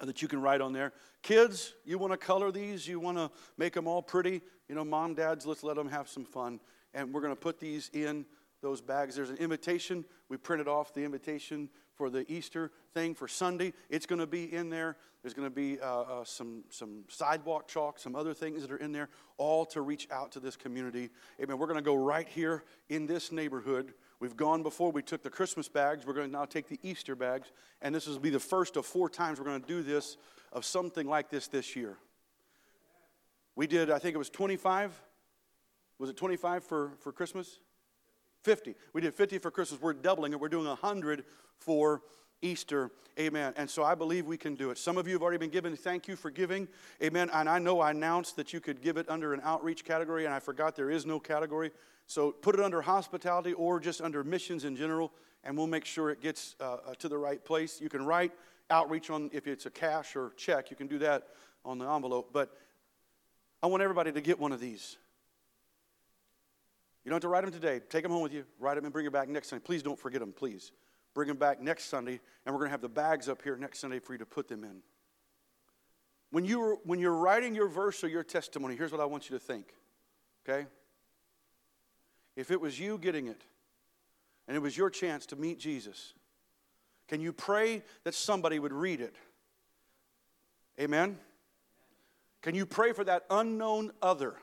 that 0.00 0.22
you 0.22 0.28
can 0.28 0.40
write 0.40 0.60
on 0.60 0.72
there. 0.72 0.92
Kids, 1.22 1.74
you 1.84 1.98
want 1.98 2.12
to 2.12 2.16
color 2.16 2.50
these, 2.50 2.86
you 2.86 3.00
want 3.00 3.16
to 3.16 3.30
make 3.56 3.72
them 3.72 3.86
all 3.86 4.02
pretty. 4.02 4.40
You 4.68 4.74
know, 4.74 4.84
mom, 4.84 5.14
dads, 5.14 5.46
let's 5.46 5.62
let 5.62 5.76
them 5.76 5.88
have 5.88 6.08
some 6.08 6.24
fun. 6.24 6.60
And 6.94 7.12
we're 7.12 7.20
going 7.20 7.34
to 7.34 7.40
put 7.40 7.58
these 7.58 7.90
in 7.92 8.24
those 8.62 8.80
bags. 8.80 9.14
There's 9.14 9.30
an 9.30 9.36
invitation. 9.36 10.04
We 10.28 10.36
printed 10.36 10.68
off 10.68 10.92
the 10.94 11.04
invitation 11.04 11.68
for 11.94 12.10
the 12.10 12.30
Easter 12.30 12.70
thing 12.94 13.14
for 13.14 13.28
Sunday. 13.28 13.72
It's 13.90 14.06
going 14.06 14.20
to 14.20 14.26
be 14.26 14.52
in 14.52 14.70
there. 14.70 14.96
There's 15.22 15.34
going 15.34 15.48
to 15.48 15.54
be 15.54 15.80
uh, 15.80 16.00
uh, 16.00 16.24
some, 16.24 16.64
some 16.70 17.04
sidewalk 17.08 17.66
chalk, 17.66 17.98
some 17.98 18.14
other 18.14 18.32
things 18.34 18.62
that 18.62 18.70
are 18.70 18.76
in 18.76 18.92
there, 18.92 19.08
all 19.36 19.66
to 19.66 19.80
reach 19.80 20.08
out 20.10 20.32
to 20.32 20.40
this 20.40 20.56
community. 20.56 21.10
Amen. 21.42 21.58
We're 21.58 21.66
going 21.66 21.78
to 21.78 21.82
go 21.82 21.96
right 21.96 22.28
here 22.28 22.64
in 22.88 23.06
this 23.06 23.32
neighborhood. 23.32 23.94
We've 24.20 24.36
gone 24.36 24.62
before. 24.62 24.90
We 24.90 25.02
took 25.02 25.22
the 25.22 25.30
Christmas 25.30 25.68
bags. 25.68 26.04
We're 26.04 26.12
going 26.12 26.26
to 26.26 26.32
now 26.32 26.44
take 26.44 26.68
the 26.68 26.80
Easter 26.82 27.14
bags. 27.14 27.52
And 27.82 27.94
this 27.94 28.06
will 28.06 28.18
be 28.18 28.30
the 28.30 28.40
first 28.40 28.76
of 28.76 28.84
four 28.84 29.08
times 29.08 29.38
we're 29.38 29.44
going 29.44 29.60
to 29.60 29.66
do 29.68 29.82
this, 29.82 30.16
of 30.52 30.64
something 30.64 31.06
like 31.06 31.30
this 31.30 31.46
this 31.46 31.76
year. 31.76 31.96
We 33.54 33.66
did, 33.66 33.90
I 33.90 33.98
think 33.98 34.14
it 34.14 34.18
was 34.18 34.30
25. 34.30 35.00
Was 35.98 36.10
it 36.10 36.16
25 36.16 36.64
for, 36.64 36.92
for 37.00 37.12
Christmas? 37.12 37.58
50. 38.42 38.74
We 38.92 39.00
did 39.00 39.14
50 39.14 39.38
for 39.38 39.50
Christmas. 39.50 39.80
We're 39.80 39.92
doubling 39.92 40.32
it. 40.32 40.40
We're 40.40 40.48
doing 40.48 40.66
100 40.66 41.24
for 41.58 42.02
Easter. 42.42 42.90
Amen. 43.18 43.52
And 43.56 43.68
so 43.68 43.82
I 43.82 43.94
believe 43.94 44.26
we 44.26 44.36
can 44.36 44.54
do 44.54 44.70
it. 44.70 44.78
Some 44.78 44.96
of 44.96 45.08
you 45.08 45.14
have 45.14 45.22
already 45.22 45.38
been 45.38 45.50
given. 45.50 45.76
Thank 45.76 46.06
you 46.06 46.14
for 46.14 46.30
giving. 46.30 46.68
Amen. 47.02 47.30
And 47.32 47.48
I 47.48 47.58
know 47.58 47.80
I 47.80 47.90
announced 47.90 48.36
that 48.36 48.52
you 48.52 48.60
could 48.60 48.80
give 48.80 48.96
it 48.96 49.08
under 49.08 49.34
an 49.34 49.40
outreach 49.42 49.84
category, 49.84 50.24
and 50.24 50.32
I 50.32 50.38
forgot 50.38 50.76
there 50.76 50.90
is 50.90 51.04
no 51.04 51.18
category. 51.18 51.72
So 52.06 52.30
put 52.30 52.54
it 52.54 52.60
under 52.60 52.80
hospitality 52.80 53.52
or 53.54 53.80
just 53.80 54.00
under 54.00 54.22
missions 54.22 54.64
in 54.64 54.76
general, 54.76 55.12
and 55.42 55.56
we'll 55.56 55.66
make 55.66 55.84
sure 55.84 56.10
it 56.10 56.22
gets 56.22 56.54
uh, 56.60 56.76
uh 56.86 56.94
to 57.00 57.08
the 57.08 57.18
right 57.18 57.44
place. 57.44 57.80
You 57.80 57.88
can 57.88 58.06
write 58.06 58.32
outreach 58.70 59.10
on, 59.10 59.30
if 59.32 59.46
it's 59.46 59.66
a 59.66 59.70
cash 59.70 60.14
or 60.14 60.32
check, 60.36 60.70
you 60.70 60.76
can 60.76 60.86
do 60.86 60.98
that 60.98 61.28
on 61.64 61.78
the 61.78 61.90
envelope. 61.90 62.30
But 62.32 62.50
I 63.62 63.66
want 63.66 63.82
everybody 63.82 64.12
to 64.12 64.20
get 64.20 64.38
one 64.38 64.52
of 64.52 64.60
these. 64.60 64.96
You 67.04 67.10
don't 67.10 67.16
have 67.16 67.22
to 67.22 67.28
write 67.28 67.42
them 67.42 67.52
today. 67.52 67.80
Take 67.88 68.02
them 68.02 68.12
home 68.12 68.22
with 68.22 68.32
you. 68.32 68.44
Write 68.60 68.74
them 68.74 68.84
and 68.84 68.92
bring 68.92 69.04
them 69.04 69.12
back 69.12 69.28
next 69.28 69.50
time. 69.50 69.60
Please 69.60 69.82
don't 69.82 69.98
forget 69.98 70.20
them, 70.20 70.32
please. 70.32 70.72
Bring 71.14 71.28
them 71.28 71.36
back 71.36 71.60
next 71.60 71.84
Sunday, 71.84 72.20
and 72.44 72.54
we're 72.54 72.60
going 72.60 72.68
to 72.68 72.72
have 72.72 72.80
the 72.80 72.88
bags 72.88 73.28
up 73.28 73.42
here 73.42 73.56
next 73.56 73.80
Sunday 73.80 73.98
for 73.98 74.12
you 74.12 74.18
to 74.18 74.26
put 74.26 74.48
them 74.48 74.64
in. 74.64 74.82
When, 76.30 76.44
you're, 76.44 76.78
when 76.84 77.00
you're 77.00 77.14
writing 77.14 77.54
your 77.54 77.68
verse 77.68 78.04
or 78.04 78.08
your 78.08 78.22
testimony, 78.22 78.76
here's 78.76 78.92
what 78.92 79.00
I 79.00 79.06
want 79.06 79.30
you 79.30 79.38
to 79.38 79.44
think, 79.44 79.74
okay? 80.48 80.66
If 82.36 82.50
it 82.50 82.60
was 82.60 82.78
you 82.78 82.98
getting 82.98 83.26
it, 83.26 83.42
and 84.46 84.56
it 84.56 84.60
was 84.60 84.76
your 84.76 84.90
chance 84.90 85.26
to 85.26 85.36
meet 85.36 85.58
Jesus, 85.58 86.14
can 87.08 87.20
you 87.20 87.32
pray 87.32 87.82
that 88.04 88.14
somebody 88.14 88.58
would 88.58 88.72
read 88.72 89.00
it? 89.00 89.16
Amen? 90.78 91.18
Can 92.42 92.54
you 92.54 92.66
pray 92.66 92.92
for 92.92 93.04
that 93.04 93.24
unknown 93.30 93.90
other 94.00 94.36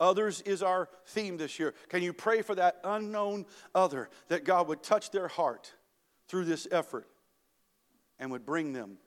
Others 0.00 0.40
is 0.42 0.62
our 0.62 0.88
theme 1.06 1.36
this 1.36 1.58
year. 1.58 1.74
Can 1.88 2.02
you 2.02 2.12
pray 2.12 2.42
for 2.42 2.54
that 2.56 2.80
unknown 2.82 3.46
other 3.74 4.10
that 4.28 4.44
God 4.44 4.68
would 4.68 4.82
touch 4.82 5.10
their 5.10 5.28
heart 5.28 5.72
through 6.28 6.46
this 6.46 6.66
effort 6.70 7.06
and 8.18 8.30
would 8.32 8.44
bring 8.44 8.72
them 8.72 8.98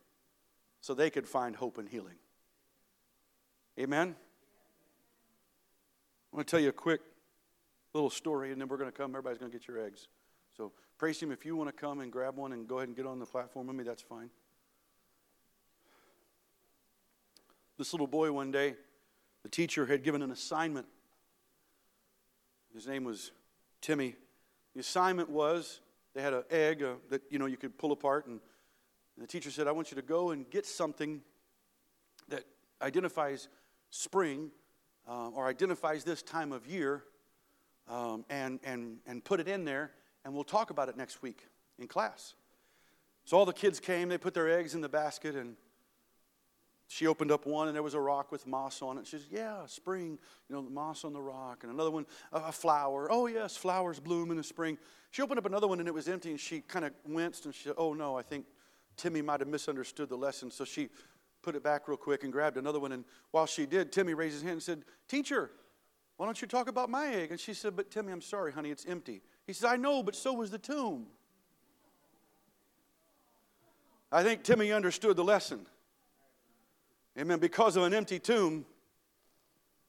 so 0.79 0.93
they 0.93 1.09
could 1.09 1.27
find 1.27 1.55
hope 1.55 1.77
and 1.77 1.89
healing? 1.89 2.15
Amen? 3.77 4.15
I 6.31 6.35
want 6.35 6.47
to 6.47 6.51
tell 6.51 6.59
you 6.59 6.69
a 6.69 6.73
quick 6.73 7.01
little 7.93 8.09
story, 8.09 8.51
and 8.51 8.61
then 8.61 8.67
we're 8.67 8.77
going 8.77 8.91
to 8.91 8.97
come. 8.97 9.11
Everybody's 9.11 9.39
going 9.39 9.51
to 9.51 9.57
get 9.57 9.67
your 9.67 9.83
eggs. 9.83 10.07
So, 10.55 10.71
praise 10.97 11.21
Him. 11.21 11.31
If 11.31 11.45
you 11.45 11.55
want 11.55 11.69
to 11.69 11.75
come 11.75 11.99
and 11.99 12.11
grab 12.11 12.37
one 12.37 12.53
and 12.53 12.67
go 12.67 12.77
ahead 12.77 12.87
and 12.87 12.95
get 12.95 13.05
on 13.05 13.19
the 13.19 13.25
platform 13.25 13.67
with 13.67 13.75
me, 13.75 13.83
that's 13.83 14.01
fine. 14.01 14.29
This 17.77 17.93
little 17.93 18.07
boy 18.07 18.31
one 18.31 18.51
day, 18.51 18.75
the 19.43 19.49
teacher 19.49 19.85
had 19.85 20.03
given 20.03 20.21
an 20.21 20.31
assignment. 20.31 20.87
His 22.73 22.87
name 22.87 23.03
was 23.03 23.31
Timmy. 23.81 24.15
The 24.73 24.81
assignment 24.81 25.29
was 25.29 25.81
they 26.13 26.21
had 26.21 26.33
an 26.33 26.43
egg 26.49 26.83
uh, 26.83 26.93
that 27.09 27.21
you 27.29 27.39
know 27.39 27.45
you 27.45 27.57
could 27.57 27.77
pull 27.77 27.91
apart, 27.91 28.27
and, 28.27 28.39
and 29.15 29.23
the 29.23 29.27
teacher 29.27 29.51
said, 29.51 29.67
"I 29.67 29.71
want 29.71 29.91
you 29.91 29.95
to 29.95 30.01
go 30.01 30.31
and 30.31 30.49
get 30.49 30.65
something 30.65 31.21
that 32.29 32.43
identifies 32.81 33.47
spring 33.89 34.51
uh, 35.07 35.29
or 35.29 35.47
identifies 35.47 36.03
this 36.03 36.21
time 36.21 36.51
of 36.51 36.67
year, 36.67 37.03
um, 37.87 38.25
and 38.29 38.59
and 38.63 38.97
and 39.05 39.23
put 39.23 39.39
it 39.39 39.47
in 39.47 39.63
there, 39.63 39.91
and 40.25 40.33
we'll 40.33 40.43
talk 40.43 40.69
about 40.69 40.89
it 40.89 40.97
next 40.97 41.21
week 41.21 41.47
in 41.79 41.87
class." 41.87 42.33
So 43.25 43.37
all 43.37 43.45
the 43.45 43.53
kids 43.53 43.79
came. 43.79 44.09
They 44.09 44.17
put 44.17 44.33
their 44.33 44.49
eggs 44.49 44.73
in 44.73 44.81
the 44.81 44.89
basket, 44.89 45.35
and 45.35 45.55
she 46.87 47.05
opened 47.05 47.31
up 47.31 47.45
one 47.45 47.67
and 47.67 47.75
there 47.75 47.83
was 47.83 47.95
a 47.95 47.99
rock 47.99 48.31
with 48.31 48.47
moss 48.47 48.81
on 48.81 48.97
it. 48.97 49.05
She 49.05 49.17
says, 49.17 49.27
Yeah, 49.29 49.65
spring, 49.65 50.17
you 50.47 50.55
know, 50.55 50.61
the 50.61 50.69
moss 50.69 51.03
on 51.03 51.11
the 51.11 51.21
rock. 51.21 51.63
And 51.63 51.71
another 51.71 51.91
one, 51.91 52.05
a 52.31 52.51
flower. 52.51 53.09
Oh, 53.11 53.27
yes, 53.27 53.57
flowers 53.57 53.99
bloom 53.99 54.31
in 54.31 54.37
the 54.37 54.43
spring. 54.43 54.77
She 55.11 55.21
opened 55.21 55.37
up 55.37 55.45
another 55.45 55.67
one 55.67 55.79
and 55.79 55.87
it 55.87 55.93
was 55.93 56.07
empty 56.07 56.31
and 56.31 56.39
she 56.39 56.61
kind 56.61 56.85
of 56.85 56.93
winced 57.05 57.45
and 57.45 57.53
she 57.53 57.63
said, 57.63 57.73
Oh, 57.77 57.93
no, 57.93 58.17
I 58.17 58.21
think 58.21 58.45
Timmy 58.95 59.21
might 59.21 59.41
have 59.41 59.49
misunderstood 59.49 60.07
the 60.07 60.15
lesson. 60.15 60.49
So 60.49 60.63
she 60.63 60.89
put 61.41 61.55
it 61.55 61.63
back 61.63 61.89
real 61.89 61.97
quick 61.97 62.23
and 62.23 62.31
grabbed 62.31 62.55
another 62.57 62.79
one. 62.79 62.93
And 62.93 63.03
while 63.31 63.45
she 63.45 63.65
did, 63.65 63.91
Timmy 63.91 64.13
raised 64.13 64.35
his 64.35 64.43
hand 64.43 64.53
and 64.53 64.63
said, 64.63 64.83
Teacher, 65.09 65.51
why 66.15 66.25
don't 66.25 66.41
you 66.41 66.47
talk 66.47 66.69
about 66.69 66.89
my 66.89 67.07
egg? 67.07 67.31
And 67.31 67.39
she 67.39 67.53
said, 67.53 67.75
But 67.75 67.91
Timmy, 67.91 68.13
I'm 68.13 68.21
sorry, 68.21 68.53
honey, 68.53 68.71
it's 68.71 68.85
empty. 68.85 69.21
He 69.45 69.51
says, 69.51 69.65
I 69.65 69.75
know, 69.75 70.03
but 70.03 70.15
so 70.15 70.33
was 70.33 70.51
the 70.51 70.57
tomb. 70.57 71.07
I 74.09 74.23
think 74.23 74.43
Timmy 74.43 74.71
understood 74.71 75.17
the 75.17 75.23
lesson. 75.25 75.65
Amen. 77.17 77.39
Because 77.39 77.75
of 77.75 77.83
an 77.83 77.93
empty 77.93 78.19
tomb, 78.19 78.65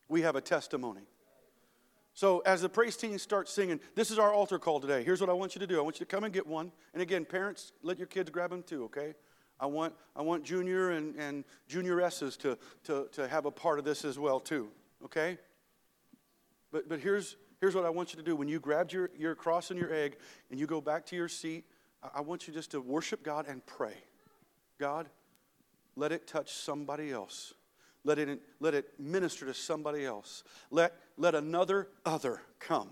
we 0.09 0.23
have 0.23 0.37
a 0.37 0.41
testimony. 0.41 1.03
So, 2.15 2.41
as 2.41 2.63
the 2.63 2.69
praise 2.69 2.97
team 2.97 3.17
starts 3.19 3.53
singing, 3.53 3.79
this 3.95 4.11
is 4.11 4.19
our 4.19 4.33
altar 4.33 4.59
call 4.59 4.81
today. 4.81 5.05
Here's 5.05 5.21
what 5.21 5.31
I 5.31 5.35
want 5.35 5.55
you 5.55 5.61
to 5.61 5.67
do 5.67 5.79
I 5.79 5.83
want 5.83 6.01
you 6.01 6.07
to 6.07 6.11
come 6.11 6.25
and 6.25 6.33
get 6.33 6.47
one. 6.47 6.73
And 6.93 7.03
again, 7.03 7.25
parents, 7.25 7.73
let 7.83 7.99
your 7.99 8.07
kids 8.07 8.31
grab 8.31 8.51
them 8.51 8.63
too, 8.63 8.85
okay? 8.85 9.15
I 9.61 9.67
want, 9.67 9.95
I 10.17 10.23
want 10.23 10.45
junior 10.45 10.91
and, 10.91 11.15
and 11.17 11.45
junior 11.67 12.01
S's 12.01 12.37
to, 12.39 12.57
to, 12.85 13.09
to 13.13 13.29
have 13.29 13.45
a 13.45 13.51
part 13.51 13.79
of 13.79 13.85
this 13.85 14.05
as 14.05 14.19
well, 14.19 14.41
too, 14.41 14.69
okay? 15.05 15.39
But, 16.73 16.89
but 16.89 17.01
here's, 17.01 17.37
here's 17.61 17.75
what 17.75 17.85
I 17.85 17.91
want 17.91 18.13
you 18.13 18.19
to 18.19 18.25
do. 18.25 18.37
When 18.37 18.49
you 18.49 18.61
grabbed 18.61 18.93
your, 18.93 19.11
your 19.17 19.35
cross 19.35 19.71
and 19.71 19.79
your 19.79 19.93
egg 19.93 20.17
and 20.51 20.59
you 20.59 20.67
go 20.67 20.81
back 20.81 21.07
to 21.07 21.17
your 21.17 21.29
seat, 21.29 21.65
I, 22.03 22.19
I 22.19 22.21
want 22.23 22.49
you 22.49 22.55
just 22.55 22.71
to 22.71 22.81
worship 22.81 23.23
God 23.23 23.47
and 23.49 23.65
pray. 23.67 23.95
God, 24.79 25.09
let 25.99 26.13
it 26.13 26.29
touch 26.29 26.53
somebody 26.53 27.11
else. 27.11 27.53
Let 28.05 28.21
it, 28.21 28.41
let 28.61 28.73
it 28.73 28.89
minister 28.99 29.45
to 29.47 29.53
somebody 29.53 30.07
else. 30.07 30.45
Let, 30.71 30.95
let 31.17 31.35
another 31.35 31.89
other 32.07 32.41
come. 32.61 32.91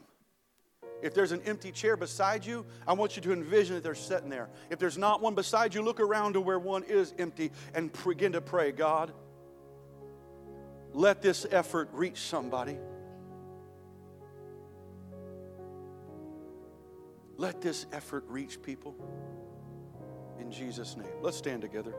If 1.03 1.15
there's 1.15 1.31
an 1.31 1.43
empty 1.47 1.71
chair 1.71 1.97
beside 1.97 2.45
you, 2.45 2.67
I 2.87 2.95
want 2.95 3.15
you 3.15 3.23
to 3.23 3.33
envision 3.33 3.77
that 3.77 3.85
they're 3.85 3.95
sitting 3.95 4.29
there. 4.29 4.49
If 4.71 4.81
there's 4.81 4.99
not 4.99 5.23
one 5.23 5.35
beside 5.37 5.73
you, 5.75 5.83
look 5.83 6.01
around 6.01 6.33
to 6.33 6.41
where 6.41 6.59
one 6.59 6.83
is 6.83 7.15
empty 7.19 7.53
and 7.75 7.91
begin 8.05 8.33
to 8.33 8.41
pray 8.41 8.73
God, 8.73 9.13
let 10.93 11.23
this 11.23 11.47
effort 11.51 11.91
reach 11.93 12.19
somebody. 12.19 12.77
Let 17.37 17.61
this 17.61 17.87
effort 17.93 18.25
reach 18.29 18.61
people. 18.63 18.97
In 20.41 20.51
Jesus' 20.51 20.97
name. 20.97 21.07
Let's 21.23 21.37
stand 21.37 21.63
together. 21.63 21.95